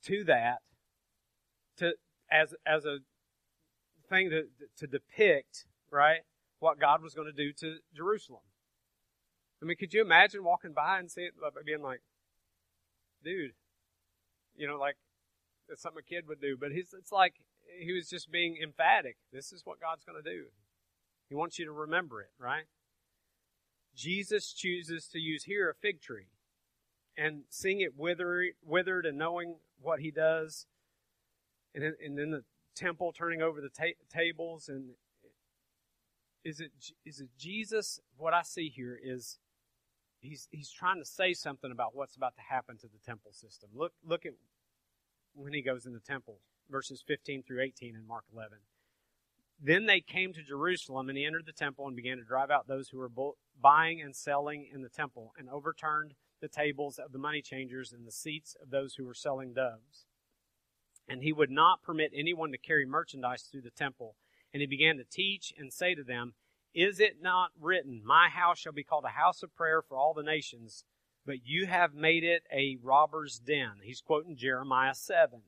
[0.04, 0.60] to that
[1.78, 1.94] to,
[2.32, 3.00] as, as a
[4.10, 4.44] thing to,
[4.78, 6.22] to depict, right,
[6.60, 8.42] what God was going to do to Jerusalem.
[9.60, 11.32] I mean, could you imagine walking by and seeing,
[11.66, 12.02] being like,
[13.24, 13.52] dude,
[14.56, 14.96] you know, like
[15.68, 16.58] that's something a kid would do.
[16.60, 17.36] But he's, it's like
[17.80, 19.18] he was just being emphatic.
[19.32, 20.46] This is what God's going to do.
[21.30, 22.66] He wants you to remember it, right?
[23.96, 26.28] Jesus chooses to use here a fig tree
[27.18, 30.66] and seeing it withered, withered and knowing what he does.
[31.74, 32.44] And and then the
[32.76, 34.68] temple turning over the ta- tables.
[34.68, 34.92] And
[36.44, 36.72] is it,
[37.06, 38.00] is it Jesus?
[38.18, 39.40] What I see here is
[40.22, 43.70] he's he's trying to say something about what's about to happen to the temple system.
[43.74, 44.34] Look look at
[45.34, 48.58] when he goes in the temple, verses 15 through 18 in Mark 11.
[49.64, 52.68] Then they came to Jerusalem, and he entered the temple and began to drive out
[52.68, 53.12] those who were
[53.62, 58.06] buying and selling in the temple, and overturned the tables of the money changers and
[58.06, 60.08] the seats of those who were selling doves.
[61.08, 64.16] And he would not permit anyone to carry merchandise through the temple.
[64.54, 66.34] And he began to teach and say to them,
[66.74, 70.14] is it not written, My house shall be called a house of prayer for all
[70.14, 70.84] the nations,
[71.26, 73.82] but you have made it a robber's den?
[73.84, 75.42] He's quoting Jeremiah 7.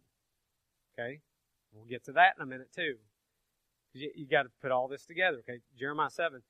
[0.99, 1.21] Okay?
[1.71, 2.95] We'll get to that in a minute, too.
[3.93, 5.61] You, you got to put all this together, okay?
[5.77, 6.41] Jeremiah 7.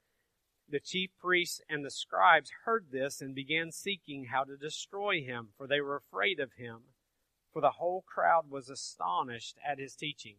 [0.69, 5.49] The chief priests and the scribes heard this and began seeking how to destroy him,
[5.57, 6.79] for they were afraid of him.
[7.51, 10.37] For the whole crowd was astonished at his teaching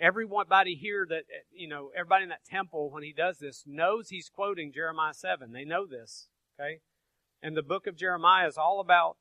[0.00, 4.08] everybody here that eh, you know everybody in that temple when he does this knows
[4.08, 6.80] he's quoting jeremiah 7 they know this okay?
[7.42, 9.16] And the book of jeremiah is all about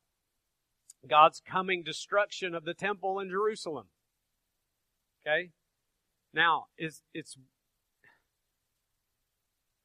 [1.07, 3.87] god's coming destruction of the temple in jerusalem
[5.25, 5.51] okay?
[6.33, 7.37] Now is it's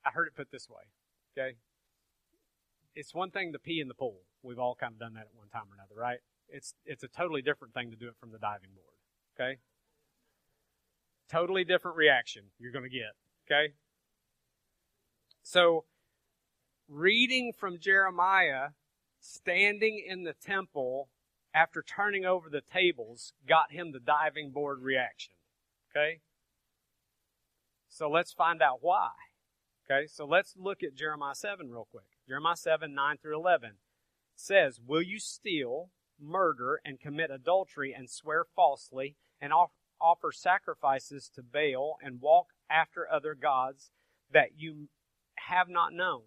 [0.04, 0.82] i heard it put this way
[1.36, 1.56] okay?
[2.94, 4.18] It's one thing to pee in the pool.
[4.42, 6.18] We've all kind of done that at one time or another right?
[6.48, 8.92] It's it's a totally different thing to do it from the diving board
[9.40, 9.58] okay
[11.30, 13.14] Totally different reaction you're going to get.
[13.46, 13.74] Okay?
[15.42, 15.84] So,
[16.88, 18.70] reading from Jeremiah,
[19.20, 21.08] standing in the temple
[21.54, 25.34] after turning over the tables, got him the diving board reaction.
[25.90, 26.20] Okay?
[27.88, 29.10] So let's find out why.
[29.84, 32.06] Okay, so let's look at Jeremiah 7 real quick.
[32.26, 33.72] Jeremiah 7, 9 through 11
[34.34, 39.52] says, Will you steal, murder, and commit adultery, and swear falsely, and
[40.02, 43.90] offer sacrifices to Baal and walk after other gods
[44.32, 44.88] that you
[45.48, 46.22] have not known.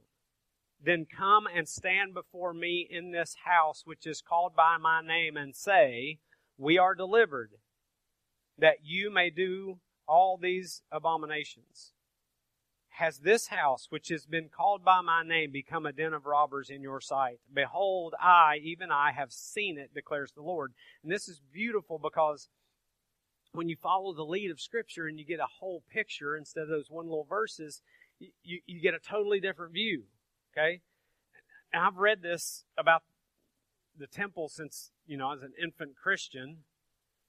[0.83, 5.37] Then come and stand before me in this house which is called by my name
[5.37, 6.19] and say,
[6.57, 7.51] We are delivered,
[8.57, 11.93] that you may do all these abominations.
[12.89, 16.69] Has this house, which has been called by my name, become a den of robbers
[16.69, 17.39] in your sight?
[17.53, 20.73] Behold, I, even I, have seen it, declares the Lord.
[21.03, 22.47] And this is beautiful because
[23.55, 26.69] when you follow the lead of Scripture and you get a whole picture instead of
[26.69, 27.81] those one little verses,
[28.19, 30.03] you, you get a totally different view.
[30.53, 30.81] Okay?
[31.73, 33.03] And I've read this about
[33.97, 36.59] the temple since, you know, as an infant Christian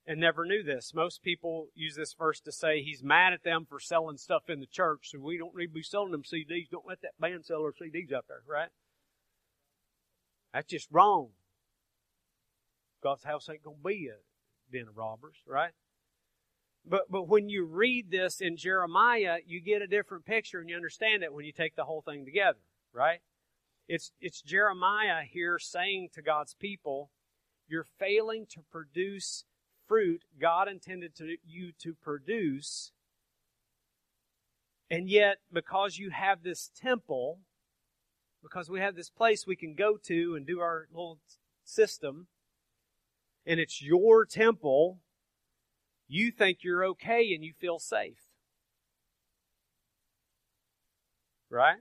[0.06, 0.92] and never knew this.
[0.94, 4.60] Most people use this verse to say he's mad at them for selling stuff in
[4.60, 6.70] the church, so we don't need to be selling them CDs.
[6.70, 8.68] Don't let that band sell our CDs out there, right?
[10.54, 11.30] That's just wrong.
[13.02, 15.72] God's house ain't going to be a den of robbers, right?
[16.88, 20.76] But, but when you read this in Jeremiah, you get a different picture and you
[20.76, 22.60] understand it when you take the whole thing together,
[22.92, 23.18] right?
[23.88, 27.10] It's, it's Jeremiah here saying to God's people,
[27.68, 29.44] you're failing to produce
[29.88, 32.92] fruit God intended to, you to produce.
[34.88, 37.40] And yet, because you have this temple,
[38.42, 41.18] because we have this place we can go to and do our little
[41.64, 42.28] system,
[43.44, 45.00] and it's your temple,
[46.08, 48.20] you think you're okay and you feel safe.
[51.50, 51.78] Right?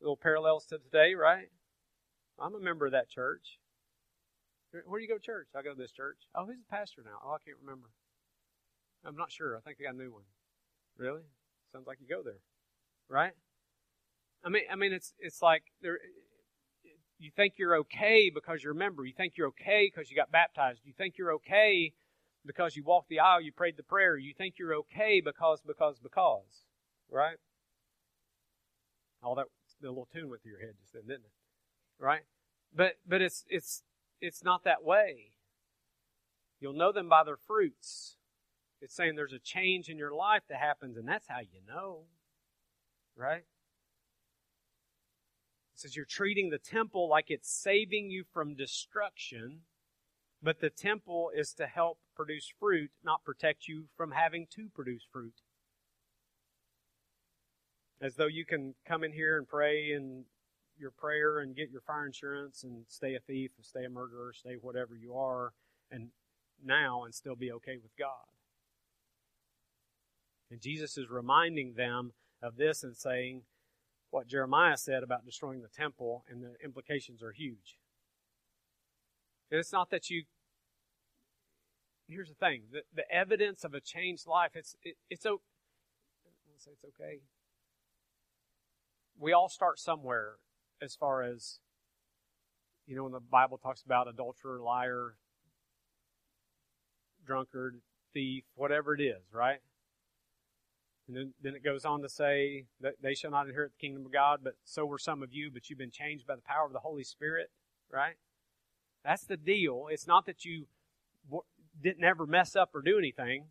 [0.00, 1.48] Little parallels to today, right?
[2.38, 3.58] I'm a member of that church.
[4.72, 5.48] Where do you go to church?
[5.54, 6.18] I go to this church.
[6.34, 7.18] Oh, who's the pastor now?
[7.24, 7.88] Oh, I can't remember.
[9.04, 9.56] I'm not sure.
[9.56, 10.24] I think they got a new one.
[10.96, 11.22] Really?
[11.72, 12.40] Sounds like you go there,
[13.08, 13.32] right?
[14.44, 15.98] I mean, I mean, it's it's like there.
[17.20, 19.04] You think you're okay because you're a member.
[19.04, 20.80] You think you're okay because you got baptized.
[20.84, 21.92] You think you're okay
[22.46, 23.42] because you walked the aisle.
[23.42, 24.16] You prayed the prayer.
[24.16, 26.64] You think you're okay because because because,
[27.10, 27.36] right?
[29.22, 29.46] All that
[29.82, 32.02] the little tune went through your head just then, didn't it?
[32.02, 32.22] Right?
[32.74, 33.82] But but it's it's
[34.22, 35.32] it's not that way.
[36.58, 38.16] You'll know them by their fruits.
[38.80, 42.04] It's saying there's a change in your life that happens, and that's how you know.
[43.14, 43.44] Right?
[45.80, 49.60] Says you're treating the temple like it's saving you from destruction,
[50.42, 55.06] but the temple is to help produce fruit, not protect you from having to produce
[55.10, 55.40] fruit.
[57.98, 60.26] As though you can come in here and pray and
[60.78, 64.34] your prayer and get your fire insurance and stay a thief and stay a murderer,
[64.34, 65.54] stay whatever you are,
[65.90, 66.08] and
[66.62, 68.28] now and still be okay with God.
[70.50, 72.12] And Jesus is reminding them
[72.42, 73.44] of this and saying
[74.10, 77.78] what Jeremiah said about destroying the temple, and the implications are huge.
[79.50, 80.24] And it's not that you.
[82.08, 84.52] Here's the thing: the, the evidence of a changed life.
[84.54, 85.42] It's it, it's okay.
[86.58, 87.20] Say it's okay.
[89.18, 90.34] We all start somewhere,
[90.82, 91.60] as far as
[92.86, 95.14] you know, when the Bible talks about adulterer, liar,
[97.24, 97.80] drunkard,
[98.12, 99.60] thief, whatever it is, right?
[101.10, 104.06] And then, then it goes on to say that they shall not inherit the kingdom
[104.06, 106.66] of God, but so were some of you, but you've been changed by the power
[106.66, 107.50] of the Holy Spirit,
[107.92, 108.14] right?
[109.04, 109.88] That's the deal.
[109.90, 110.66] It's not that you
[111.82, 113.46] didn't ever mess up or do anything,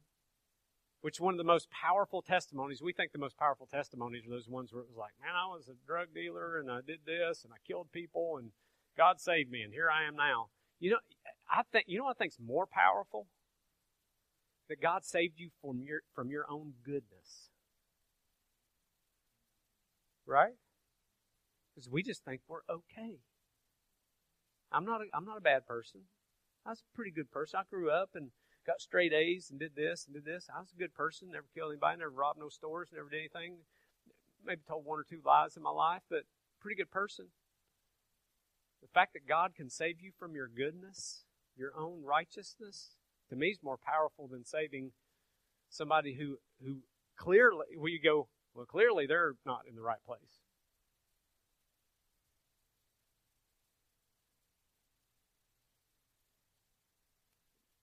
[1.01, 4.47] which one of the most powerful testimonies, we think the most powerful testimonies are those
[4.47, 7.43] ones where it was like, man, I was a drug dealer and I did this
[7.43, 8.51] and I killed people and
[8.95, 10.47] God saved me and here I am now.
[10.79, 10.99] You know,
[11.51, 13.27] I think, you know what I think's more powerful?
[14.69, 17.49] That God saved you from your, from your own goodness.
[20.25, 20.53] Right?
[21.73, 23.17] Because we just think we're okay.
[24.71, 26.01] I'm not a, I'm not a bad person.
[26.65, 27.59] I was a pretty good person.
[27.59, 28.29] I grew up and
[28.65, 30.47] got straight A's and did this and did this.
[30.55, 31.29] I was a good person.
[31.31, 31.97] Never killed anybody.
[31.97, 32.89] Never robbed no stores.
[32.93, 33.55] Never did anything.
[34.45, 36.23] Maybe told one or two lies in my life, but
[36.61, 37.25] pretty good person.
[38.81, 41.25] The fact that God can save you from your goodness,
[41.57, 42.95] your own righteousness,
[43.29, 44.91] to me is more powerful than saving
[45.69, 46.77] somebody who who
[47.17, 50.39] clearly well you go well, clearly they're not in the right place.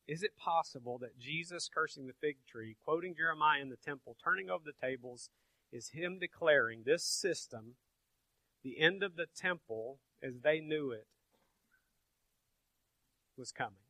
[0.09, 4.49] Is it possible that Jesus cursing the fig tree, quoting Jeremiah in the temple, turning
[4.49, 5.31] over the tables,
[5.73, 7.75] is him declaring this system,
[8.63, 11.07] the end of the temple as they knew it,
[13.37, 13.86] was coming?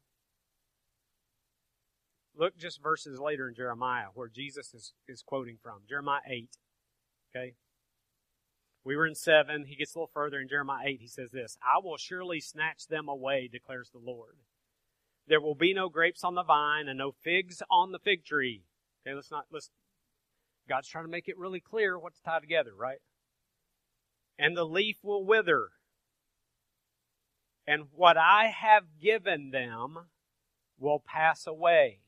[2.37, 5.81] Look just verses later in Jeremiah where Jesus is, is quoting from.
[5.89, 6.51] Jeremiah 8.
[7.35, 7.55] Okay?
[8.85, 9.65] We were in 7.
[9.65, 11.01] He gets a little further in Jeremiah 8.
[11.01, 14.37] He says this I will surely snatch them away, declares the Lord.
[15.27, 18.63] There will be no grapes on the vine and no figs on the fig tree.
[19.05, 19.71] Okay, let's not, let's,
[20.69, 22.99] God's trying to make it really clear what to tie together, right?
[24.39, 25.71] And the leaf will wither.
[27.67, 29.99] And what I have given them
[30.79, 32.01] will pass away.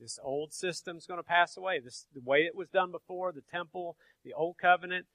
[0.00, 1.78] This old system's going to pass away.
[1.78, 5.06] This the way it was done before, the temple, the old covenant.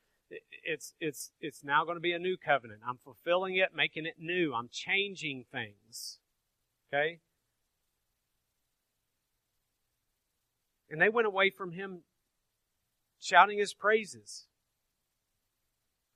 [0.63, 2.81] It's it's it's now going to be a new covenant.
[2.87, 4.53] I'm fulfilling it, making it new.
[4.53, 6.19] I'm changing things.
[6.93, 7.19] Okay?
[10.89, 12.03] And they went away from him
[13.19, 14.45] shouting his praises.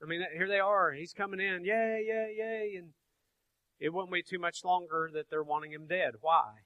[0.01, 0.93] I mean, here they are.
[0.93, 1.63] He's coming in.
[1.63, 2.75] Yay, yay, yay.
[2.77, 2.89] And
[3.79, 6.15] it won't be too much longer that they're wanting him dead.
[6.21, 6.61] Why?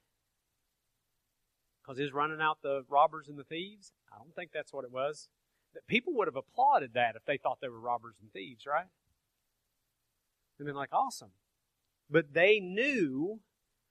[1.86, 3.92] Because he's running out the robbers and the thieves?
[4.12, 5.28] I don't think that's what it was.
[5.74, 8.86] That people would have applauded that if they thought they were robbers and thieves, right?
[10.58, 11.32] And been like, awesome.
[12.10, 13.40] But they knew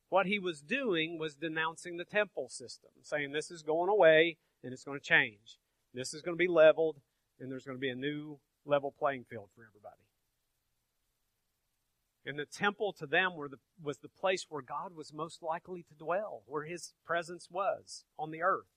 [0.09, 4.73] what he was doing was denouncing the temple system, saying this is going away and
[4.73, 5.59] it's going to change.
[5.93, 6.97] This is going to be leveled
[7.39, 10.04] and there's going to be a new level playing field for everybody.
[12.25, 15.93] And the temple to them the, was the place where God was most likely to
[15.93, 18.71] dwell, where his presence was on the earth,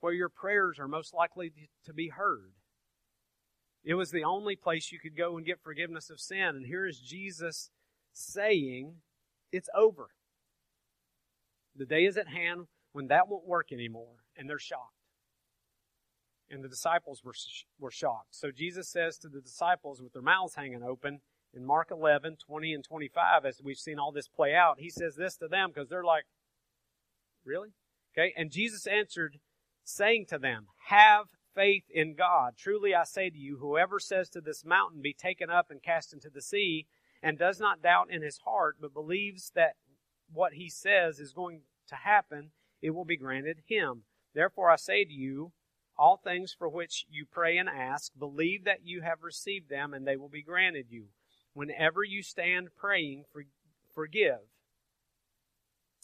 [0.00, 1.52] where your prayers are most likely
[1.84, 2.52] to be heard.
[3.84, 6.50] It was the only place you could go and get forgiveness of sin.
[6.54, 7.70] And here is Jesus
[8.12, 8.94] saying,
[9.50, 10.10] It's over.
[11.74, 14.14] The day is at hand when that won't work anymore.
[14.36, 14.94] And they're shocked.
[16.48, 17.34] And the disciples were,
[17.80, 18.36] were shocked.
[18.36, 21.20] So Jesus says to the disciples with their mouths hanging open
[21.54, 25.16] in Mark 11, 20 and 25, as we've seen all this play out, he says
[25.16, 26.24] this to them because they're like,
[27.44, 27.70] really?
[28.16, 28.32] Okay.
[28.36, 29.38] And Jesus answered,
[29.84, 32.54] saying to them, have faith in God.
[32.56, 36.12] Truly I say to you, whoever says to this mountain, be taken up and cast
[36.12, 36.86] into the sea,
[37.22, 39.76] and does not doubt in his heart, but believes that
[40.32, 42.50] what he says is going to happen,
[42.80, 44.02] it will be granted him.
[44.34, 45.52] Therefore I say to you,
[45.98, 50.06] all things for which you pray and ask, believe that you have received them, and
[50.06, 51.04] they will be granted you.
[51.54, 53.24] Whenever you stand praying,
[53.94, 54.40] forgive.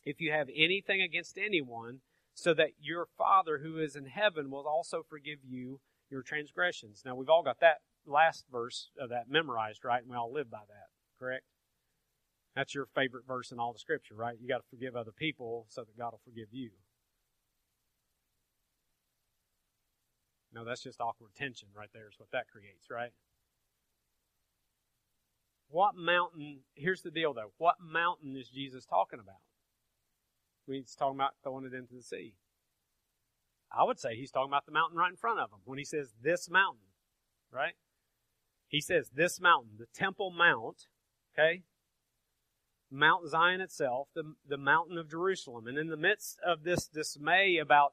[0.04, 2.00] If you have anything against anyone,
[2.34, 7.02] so that your Father who is in heaven will also forgive you your transgressions.
[7.04, 10.00] Now, we've all got that last verse of that memorized, right?
[10.00, 10.86] And we all live by that,
[11.18, 11.44] correct?
[12.54, 14.36] That's your favorite verse in all the scripture, right?
[14.40, 16.70] You got to forgive other people so that God will forgive you.
[20.52, 23.10] No, that's just awkward tension right there, is what that creates, right?
[25.70, 29.36] What mountain, here's the deal though, what mountain is Jesus talking about?
[30.66, 32.34] He's talking about throwing it into the sea.
[33.70, 35.84] I would say he's talking about the mountain right in front of him when he
[35.84, 36.88] says this mountain,
[37.52, 37.74] right?
[38.66, 40.86] He says this mountain, the Temple Mount,
[41.34, 41.62] okay?
[42.90, 45.66] Mount Zion itself, the, the mountain of Jerusalem.
[45.66, 47.92] And in the midst of this dismay about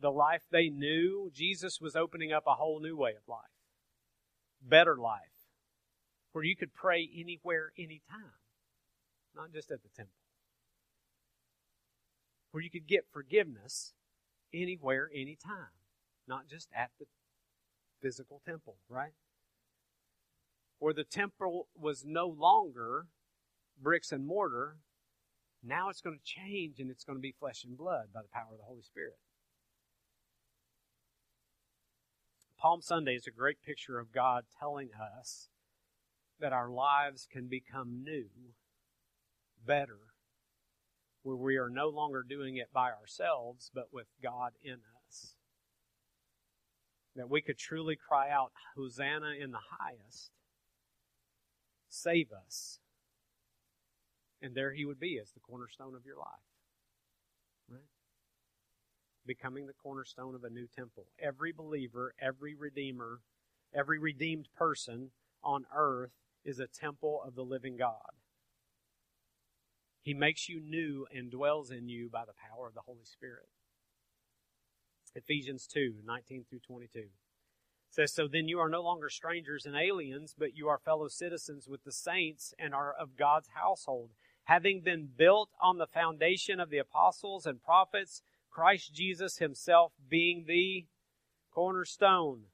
[0.00, 3.38] the life they knew, Jesus was opening up a whole new way of life.
[4.60, 5.31] Better life.
[6.32, 8.38] Where you could pray anywhere, anytime.
[9.34, 10.14] Not just at the temple.
[12.50, 13.92] Where you could get forgiveness
[14.52, 15.72] anywhere, anytime.
[16.26, 17.06] Not just at the
[18.00, 19.12] physical temple, right?
[20.78, 23.06] Where the temple was no longer
[23.80, 24.76] bricks and mortar,
[25.62, 28.28] now it's going to change and it's going to be flesh and blood by the
[28.28, 29.18] power of the Holy Spirit.
[32.58, 35.48] Palm Sunday is a great picture of God telling us
[36.42, 38.26] that our lives can become new,
[39.64, 39.98] better,
[41.22, 45.36] where we are no longer doing it by ourselves, but with God in us.
[47.14, 50.32] That we could truly cry out, Hosanna in the highest,
[51.88, 52.80] save us.
[54.42, 56.26] And there he would be as the cornerstone of your life.
[57.70, 57.80] Right?
[59.24, 61.06] Becoming the cornerstone of a new temple.
[61.22, 63.20] Every believer, every redeemer,
[63.72, 65.10] every redeemed person
[65.44, 66.10] on earth
[66.44, 68.12] is a temple of the living God.
[70.02, 73.48] He makes you new and dwells in you by the power of the Holy Spirit.
[75.14, 77.04] Ephesians 2 19 through 22
[77.90, 81.68] says, So then you are no longer strangers and aliens, but you are fellow citizens
[81.68, 84.10] with the saints and are of God's household
[84.44, 90.44] having been built on the foundation of the apostles and prophets, Christ Jesus himself being
[90.46, 90.86] the
[91.52, 92.44] cornerstone.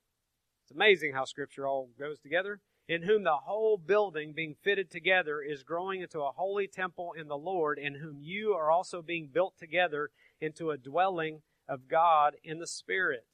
[0.63, 2.61] It's amazing how scripture all goes together.
[2.89, 7.29] In whom the whole building being fitted together is growing into a holy temple in
[7.29, 10.11] the Lord, in whom you are also being built together
[10.41, 13.27] into a dwelling of God in the Spirit.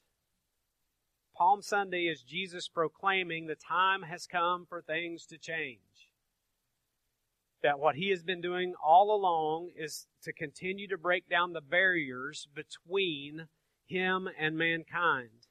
[1.37, 5.79] Palm Sunday is Jesus proclaiming the time has come for things to change
[7.65, 11.63] that what he has been doing all along is to continue to break down the
[11.63, 13.49] barriers between
[13.87, 15.49] him and mankind,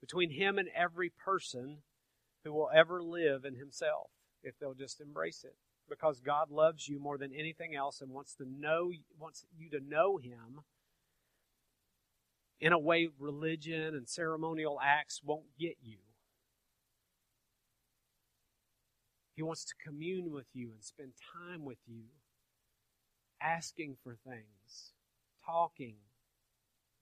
[0.00, 1.82] between him and every person
[2.48, 4.10] who will ever live in himself,
[4.42, 5.54] if they'll just embrace it.
[5.88, 9.80] Because God loves you more than anything else and wants to know wants you to
[9.80, 10.60] know him
[12.60, 15.98] in a way religion and ceremonial acts won't get you.
[19.34, 22.04] He wants to commune with you and spend time with you,
[23.40, 24.92] asking for things,
[25.46, 25.96] talking,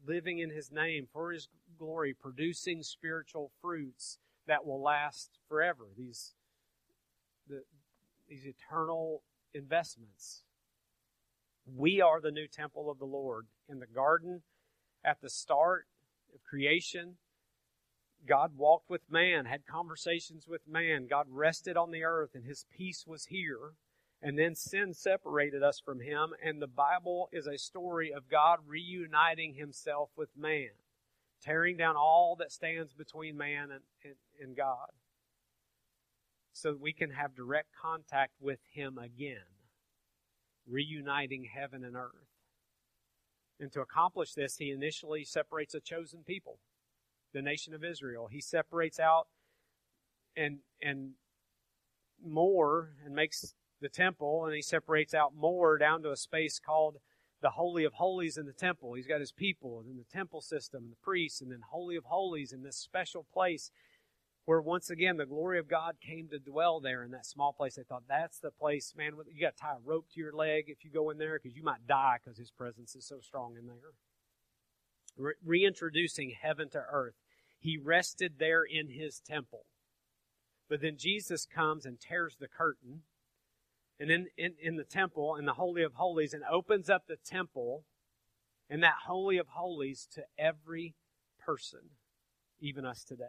[0.07, 5.85] living in His name for His glory, producing spiritual fruits that will last forever.
[5.97, 6.35] These,
[7.49, 7.63] the,
[8.29, 9.23] these eternal
[9.55, 10.43] investments.
[11.67, 13.47] We are the new temple of the Lord.
[13.69, 14.43] In the garden,
[15.05, 15.87] at the start
[16.35, 17.17] of creation,
[18.27, 21.07] God walked with man, had conversations with man.
[21.09, 23.75] God rested on the earth and his peace was here.
[24.23, 26.31] And then sin separated us from him.
[26.43, 30.71] And the Bible is a story of God reuniting himself with man,
[31.47, 34.89] tearing down all that stands between man and, and, and God
[36.53, 39.47] so we can have direct contact with him again,
[40.67, 42.11] reuniting heaven and earth.
[43.61, 46.59] And to accomplish this, he initially separates a chosen people
[47.33, 48.29] the nation of Israel.
[48.31, 49.27] He separates out
[50.37, 51.13] and and
[52.25, 56.97] more and makes the temple and he separates out more down to a space called
[57.43, 58.95] the Holy of Holies in the temple.
[58.95, 62.05] He's got his people and the temple system and the priests and then Holy of
[62.05, 63.71] Holies in this special place
[64.47, 67.75] where once again the glory of God came to dwell there in that small place.
[67.75, 69.13] They thought that's the place, man.
[69.33, 71.57] You got to tie a rope to your leg if you go in there because
[71.57, 73.77] you might die because His presence is so strong in there.
[75.19, 77.17] Re- reintroducing heaven to earth,
[77.59, 79.67] He rested there in His temple.
[80.69, 83.03] But then Jesus comes and tears the curtain,
[83.99, 87.17] and in, in, in the temple, in the Holy of Holies, and opens up the
[87.17, 87.85] temple
[88.69, 90.95] and that Holy of Holies to every
[91.39, 91.91] person,
[92.61, 93.25] even us today.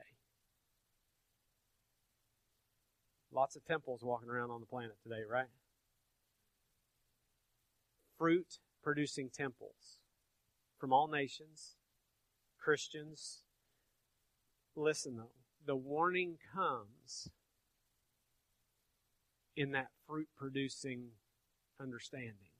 [3.31, 5.47] Lots of temples walking around on the planet today, right?
[8.17, 9.99] Fruit producing temples
[10.79, 11.75] from all nations,
[12.57, 13.43] Christians.
[14.75, 15.31] Listen though,
[15.65, 17.29] the warning comes
[19.57, 21.09] in that fruit producing
[21.81, 22.53] understanding.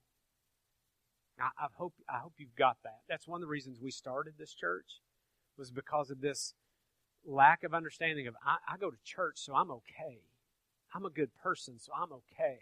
[1.40, 2.98] I, I, hope I hope you've got that.
[3.08, 5.00] That's one of the reasons we started this church
[5.56, 6.54] was because of this
[7.24, 10.22] lack of understanding of I, I go to church so I'm okay.
[10.94, 12.60] I'm a good person, so I'm okay.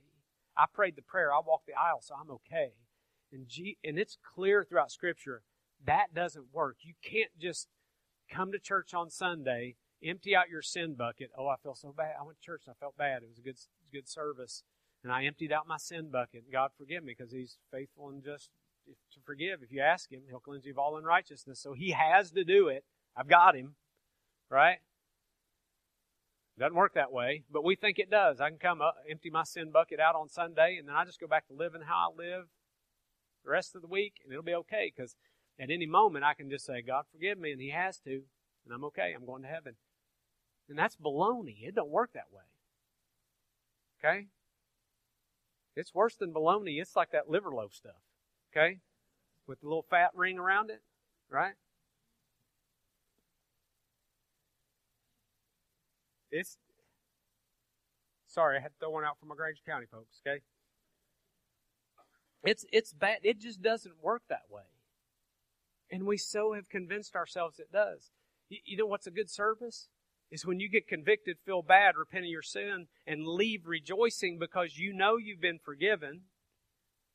[0.57, 2.73] I prayed the prayer, I walked the aisle, so I'm okay.
[3.33, 5.43] And, G, and it's clear throughout Scripture
[5.85, 6.79] that doesn't work.
[6.83, 7.69] You can't just
[8.31, 11.31] come to church on Sunday, empty out your sin bucket.
[11.37, 12.15] Oh, I feel so bad.
[12.21, 13.23] I went to church and I felt bad.
[13.23, 13.57] It was a good,
[13.93, 14.63] good service.
[15.03, 16.51] And I emptied out my sin bucket.
[16.51, 18.51] God forgive me because He's faithful and just
[18.87, 19.63] to forgive.
[19.63, 21.61] If you ask Him, He'll cleanse you of all unrighteousness.
[21.61, 22.85] So He has to do it.
[23.17, 23.75] I've got Him.
[24.51, 24.79] Right?
[26.59, 28.41] Doesn't work that way, but we think it does.
[28.41, 31.21] I can come up, empty my sin bucket out on Sunday, and then I just
[31.21, 32.45] go back to living how I live
[33.45, 35.17] the rest of the week, and it'll be okay because
[35.61, 38.23] at any moment I can just say, God, forgive me, and He has to,
[38.65, 39.13] and I'm okay.
[39.15, 39.75] I'm going to heaven.
[40.69, 41.63] And that's baloney.
[41.63, 42.43] It don't work that way.
[43.99, 44.27] Okay?
[45.75, 46.81] It's worse than baloney.
[46.81, 48.03] It's like that liver loaf stuff.
[48.53, 48.79] Okay?
[49.47, 50.83] With the little fat ring around it,
[51.31, 51.55] right?
[56.31, 56.59] It's
[58.27, 60.43] sorry, I had to throw one out for my Grainger County folks, okay?
[62.45, 63.19] It's it's bad.
[63.23, 64.63] It just doesn't work that way.
[65.91, 68.11] And we so have convinced ourselves it does.
[68.49, 69.89] You, you know what's a good service?
[70.31, 74.77] Is when you get convicted, feel bad, repent of your sin, and leave rejoicing because
[74.77, 76.23] you know you've been forgiven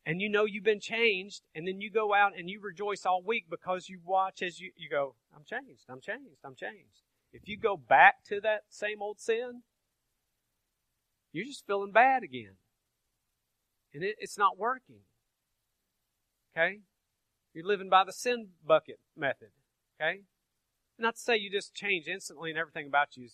[0.06, 3.22] and you know you've been changed, and then you go out and you rejoice all
[3.22, 7.04] week because you watch as you, you go, I'm changed, I'm changed, I'm changed.
[7.32, 9.62] If you go back to that same old sin,
[11.32, 12.56] you're just feeling bad again.
[13.94, 15.02] And it, it's not working.
[16.58, 16.80] Okay?
[17.54, 19.50] You're living by the sin bucket method.
[20.02, 20.22] Okay?
[21.02, 23.28] Not to say you just change instantly and everything about you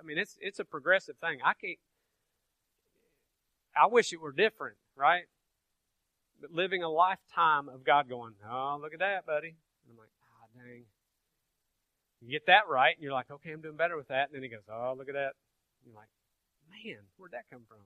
[0.00, 1.38] I mean, it's, it's a progressive thing.
[1.44, 1.78] I can't,
[3.76, 5.24] I wish it were different, right?
[6.40, 9.48] But living a lifetime of God going, oh, look at that, buddy.
[9.48, 10.84] And I'm like, ah, oh, dang.
[12.20, 14.28] You get that right, and you're like, okay, I'm doing better with that.
[14.28, 15.34] And then he goes, oh, look at that.
[15.82, 16.08] And you're like,
[16.70, 17.78] man, where'd that come from?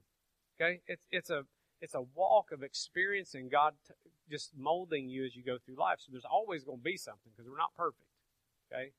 [0.61, 1.43] Okay, it's it's a
[1.81, 3.95] it's a walk of experiencing God t-
[4.31, 5.99] just molding you as you go through life.
[6.01, 8.09] So there's always going to be something because we're not perfect.
[8.73, 8.91] Okay.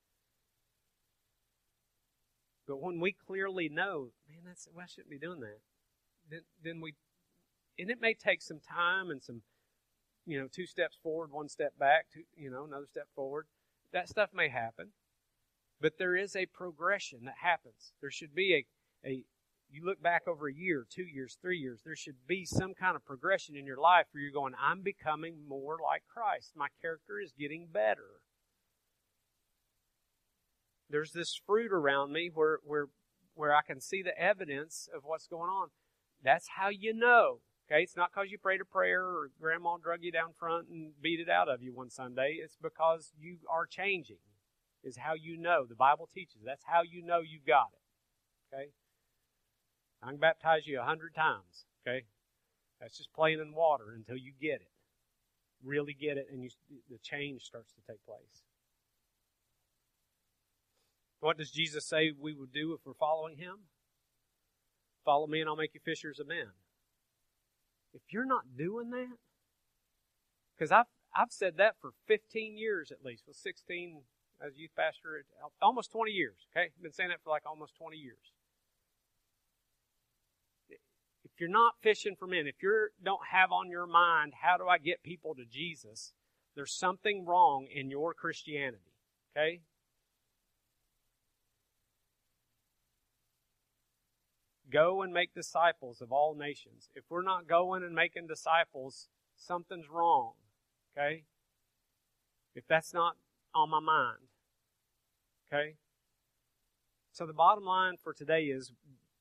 [2.70, 5.58] But when we clearly know, man, that's well, I shouldn't be doing that.
[6.30, 6.94] Then then we,
[7.76, 9.42] and it may take some time and some,
[10.24, 13.46] you know, two steps forward, one step back, two, you know, another step forward.
[13.92, 14.92] That stuff may happen.
[15.80, 17.92] But there is a progression that happens.
[18.00, 19.24] There should be a, a
[19.68, 22.94] you look back over a year, two years, three years, there should be some kind
[22.94, 26.52] of progression in your life where you're going, I'm becoming more like Christ.
[26.54, 28.20] My character is getting better.
[30.90, 32.86] There's this fruit around me where, where,
[33.34, 35.68] where I can see the evidence of what's going on.
[36.22, 37.40] That's how you know.
[37.70, 40.90] Okay, it's not because you prayed a prayer or grandma drug you down front and
[41.00, 42.38] beat it out of you one Sunday.
[42.42, 44.16] It's because you are changing
[44.82, 45.64] is how you know.
[45.68, 48.56] The Bible teaches that's how you know you've got it.
[48.56, 48.70] Okay?
[50.02, 51.66] I can baptize you a hundred times.
[51.86, 52.06] Okay?
[52.80, 54.72] That's just playing in water until you get it.
[55.62, 56.48] Really get it, and you,
[56.90, 58.42] the change starts to take place.
[61.20, 63.56] What does Jesus say we would do if we're following him?
[65.04, 66.48] Follow me, and I'll make you fishers of men.
[67.92, 69.16] If you're not doing that,
[70.56, 74.02] because I've I've said that for 15 years at least, well, 16
[74.44, 75.24] as youth pastor
[75.60, 76.46] almost 20 years.
[76.52, 78.32] Okay, I've been saying that for like almost 20 years.
[80.70, 84.68] If you're not fishing for men, if you don't have on your mind how do
[84.68, 86.12] I get people to Jesus,
[86.54, 88.92] there's something wrong in your Christianity.
[89.36, 89.60] Okay.
[94.70, 96.88] Go and make disciples of all nations.
[96.94, 100.32] If we're not going and making disciples, something's wrong.
[100.96, 101.24] Okay?
[102.54, 103.16] If that's not
[103.54, 104.28] on my mind.
[105.52, 105.74] Okay?
[107.12, 108.72] So the bottom line for today is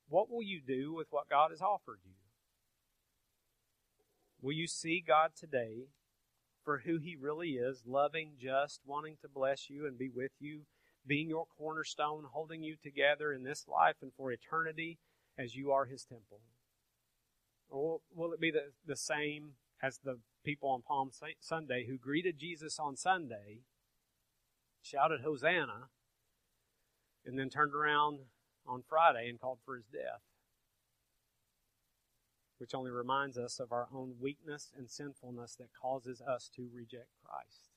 [0.07, 2.13] what will you do with what God has offered you?
[4.41, 5.87] Will you see God today
[6.63, 10.61] for who He really is, loving, just, wanting to bless you and be with you,
[11.05, 14.97] being your cornerstone, holding you together in this life and for eternity
[15.39, 16.41] as you are His temple?
[17.69, 22.37] Or will it be the, the same as the people on Palm Sunday who greeted
[22.37, 23.61] Jesus on Sunday,
[24.81, 25.89] shouted Hosanna,
[27.25, 28.19] and then turned around
[28.67, 30.21] on Friday and called for his death?
[32.57, 37.07] Which only reminds us of our own weakness and sinfulness that causes us to reject
[37.23, 37.69] Christ.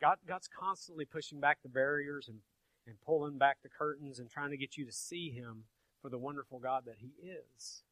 [0.00, 2.38] God, God's constantly pushing back the barriers and,
[2.86, 5.64] and pulling back the curtains and trying to get you to see Him
[6.02, 7.82] for the wonderful God that He is.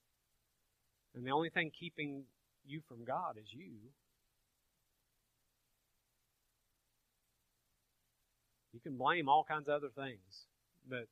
[1.15, 2.25] And the only thing keeping
[2.67, 3.91] you from God is you.
[8.73, 10.47] You can blame all kinds of other things,
[10.89, 11.07] but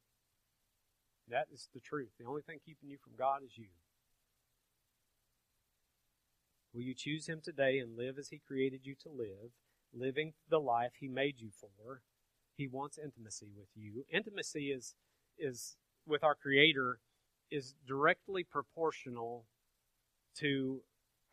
[1.28, 2.10] that is the truth.
[2.18, 3.66] The only thing keeping you from God is you.
[6.72, 9.50] Will you choose Him today and live as He created you to live,
[9.92, 12.02] living the life He made you for?
[12.56, 14.04] He wants intimacy with you.
[14.12, 14.94] Intimacy is
[15.38, 15.76] is
[16.06, 16.98] with our Creator
[17.50, 19.44] is directly proportional
[20.38, 20.82] to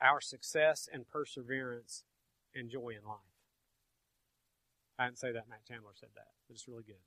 [0.02, 2.04] our success and perseverance
[2.56, 3.20] and joy in life.
[4.98, 7.02] I didn't say that, Matt Chandler said that, but it's really good.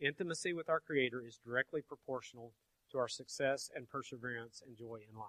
[0.00, 2.52] Intimacy with our Creator is directly proportional
[2.90, 5.28] to our success and perseverance and joy in life.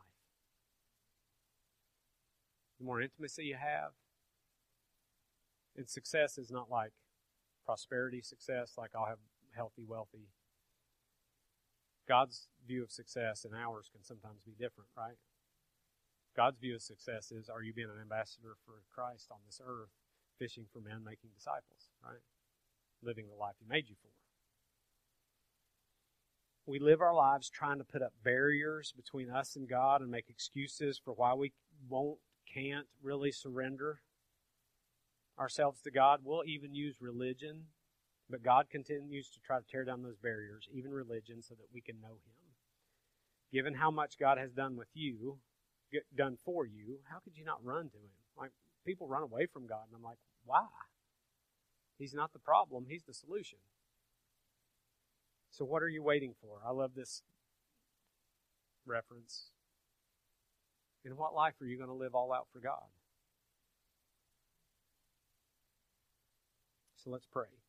[2.79, 3.91] The more intimacy you have,
[5.75, 6.93] and success is not like
[7.65, 9.19] prosperity success, like I'll have
[9.55, 10.27] healthy, wealthy.
[12.07, 15.17] God's view of success and ours can sometimes be different, right?
[16.35, 19.91] God's view of success is are you being an ambassador for Christ on this earth,
[20.39, 22.21] fishing for men, making disciples, right?
[23.01, 24.09] Living the life He made you for.
[26.65, 30.29] We live our lives trying to put up barriers between us and God and make
[30.29, 31.51] excuses for why we
[31.89, 32.19] won't,
[32.51, 33.99] can't really surrender
[35.37, 36.21] ourselves to God.
[36.23, 37.65] We'll even use religion,
[38.29, 41.81] but God continues to try to tear down those barriers, even religion, so that we
[41.81, 42.43] can know Him.
[43.51, 45.37] Given how much God has done with you,
[46.15, 48.17] done for you, how could you not run to him?
[48.37, 48.51] Like
[48.85, 50.65] people run away from God, and I'm like, why?
[51.99, 53.59] He's not the problem, he's the solution.
[55.51, 56.61] So what are you waiting for?
[56.67, 57.21] I love this
[58.85, 59.49] reference.
[61.05, 62.89] In what life are you going to live all out for God?
[66.95, 67.62] So let's pray.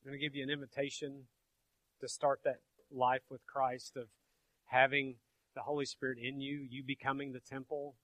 [0.00, 1.24] I'm going to give you an invitation
[2.00, 4.06] to start that life with Christ of
[4.66, 5.16] having
[5.54, 7.96] the Holy Spirit in you, you becoming the temple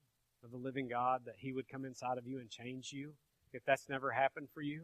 [0.43, 3.13] of the living God, that He would come inside of you and change you.
[3.53, 4.83] If that's never happened for you,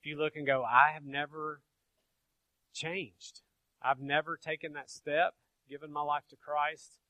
[0.00, 1.62] if you look and go, I have never
[2.72, 3.40] changed,
[3.82, 5.34] I've never taken that step,
[5.68, 7.00] given my life to Christ,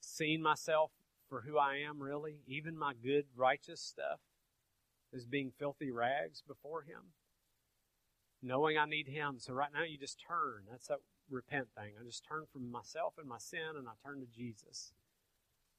[0.00, 0.90] seen myself
[1.28, 4.18] for who I am really, even my good, righteous stuff,
[5.14, 7.12] as being filthy rags before Him
[8.42, 9.36] knowing I need Him.
[9.38, 10.64] So right now, you just turn.
[10.70, 10.98] That's that
[11.30, 11.92] repent thing.
[12.00, 14.92] I just turn from myself and my sin, and I turn to Jesus.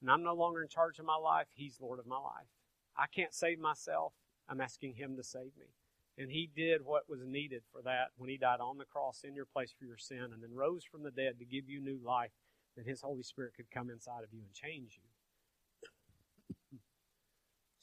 [0.00, 1.46] And I'm no longer in charge of my life.
[1.54, 2.48] He's Lord of my life.
[2.96, 4.12] I can't save myself.
[4.48, 5.74] I'm asking Him to save me.
[6.18, 9.34] And He did what was needed for that when He died on the cross in
[9.34, 11.98] your place for your sin and then rose from the dead to give you new
[12.04, 12.32] life,
[12.76, 16.78] that His Holy Spirit could come inside of you and change you.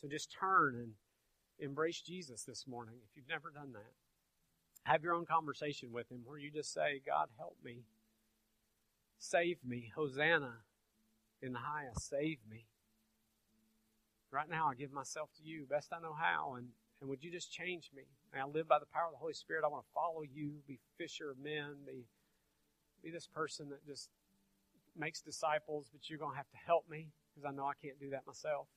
[0.02, 0.94] so just turn and
[1.60, 3.94] embrace Jesus this morning if you've never done that.
[4.84, 7.84] Have your own conversation with Him where you just say, God, help me.
[9.20, 9.92] Save me.
[9.96, 10.54] Hosanna
[11.42, 12.10] in the highest.
[12.10, 12.66] Save me.
[14.32, 16.68] Right now, I give myself to you, best I know how, and,
[17.00, 18.04] and would you just change me?
[18.34, 19.64] May I live by the power of the Holy Spirit.
[19.64, 22.06] I want to follow you, be fisher of men, be,
[23.02, 24.10] be this person that just
[24.98, 28.00] makes disciples, but you're going to have to help me because I know I can't
[28.00, 28.68] do that myself.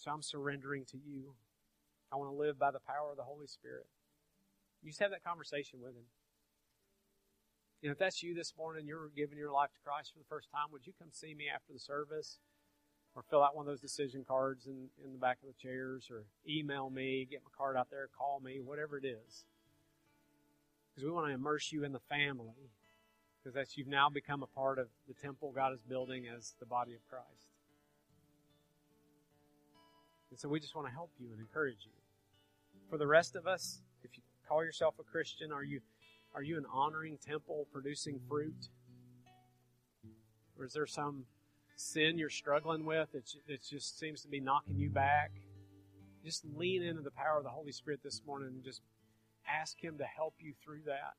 [0.00, 1.34] So I'm surrendering to you.
[2.10, 3.84] I want to live by the power of the Holy Spirit.
[4.82, 6.08] You just have that conversation with Him.
[7.82, 10.24] You know, if that's you this morning, you're giving your life to Christ for the
[10.24, 12.38] first time, would you come see me after the service?
[13.14, 16.08] Or fill out one of those decision cards in, in the back of the chairs,
[16.10, 19.44] or email me, get my card out there, call me, whatever it is.
[20.94, 22.70] Because we want to immerse you in the family.
[23.42, 26.66] Because that's you've now become a part of the temple God is building as the
[26.66, 27.49] body of Christ.
[30.30, 31.92] And so we just want to help you and encourage you.
[32.88, 35.80] For the rest of us, if you call yourself a Christian, are you
[36.34, 38.68] Are you an honoring temple producing fruit?
[40.56, 41.24] Or is there some
[41.76, 45.32] sin you're struggling with that just seems to be knocking you back?
[46.24, 48.82] Just lean into the power of the Holy Spirit this morning and just
[49.48, 51.14] ask Him to help you through that.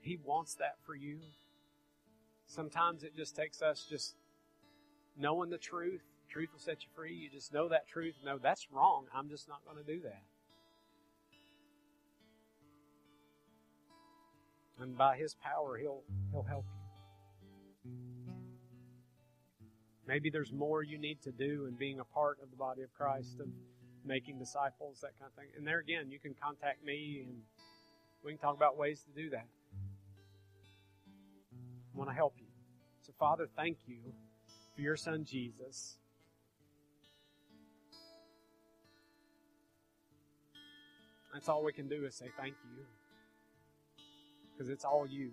[0.00, 1.20] He wants that for you.
[2.46, 4.14] Sometimes it just takes us just
[5.16, 6.02] knowing the truth.
[6.28, 7.14] Truth will set you free.
[7.14, 8.14] You just know that truth.
[8.24, 9.06] No, that's wrong.
[9.14, 10.22] I'm just not going to do that.
[14.78, 16.02] And by His power, He'll
[16.32, 17.90] He'll help you.
[20.06, 22.92] Maybe there's more you need to do in being a part of the body of
[22.92, 23.48] Christ, of
[24.04, 25.48] making disciples, that kind of thing.
[25.56, 27.38] And there again, you can contact me and
[28.24, 29.46] we can talk about ways to do that.
[31.92, 32.46] I want to help you.
[33.00, 34.12] So, Father, thank you
[34.76, 35.96] for your son Jesus.
[41.32, 42.84] That's all we can do is say thank you.
[44.52, 45.30] Because it's all you.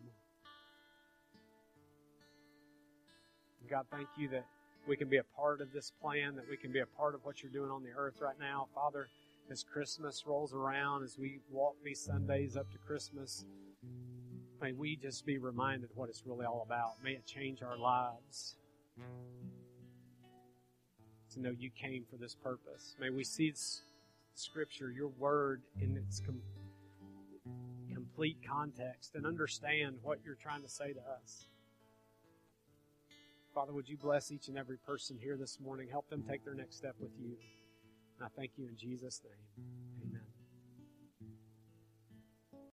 [3.69, 4.45] God, thank you that
[4.87, 7.21] we can be a part of this plan, that we can be a part of
[7.23, 8.67] what you're doing on the earth right now.
[8.75, 9.07] Father,
[9.49, 13.45] as Christmas rolls around, as we walk these Sundays up to Christmas,
[14.61, 16.95] may we just be reminded what it's really all about.
[17.03, 18.57] May it change our lives
[21.33, 22.95] to know you came for this purpose.
[22.99, 23.53] May we see
[24.35, 26.41] Scripture, your word, in its com-
[27.93, 31.47] complete context and understand what you're trying to say to us.
[33.53, 35.87] Father, would you bless each and every person here this morning?
[35.89, 37.35] Help them take their next step with you.
[38.17, 40.03] And I thank you in Jesus' name.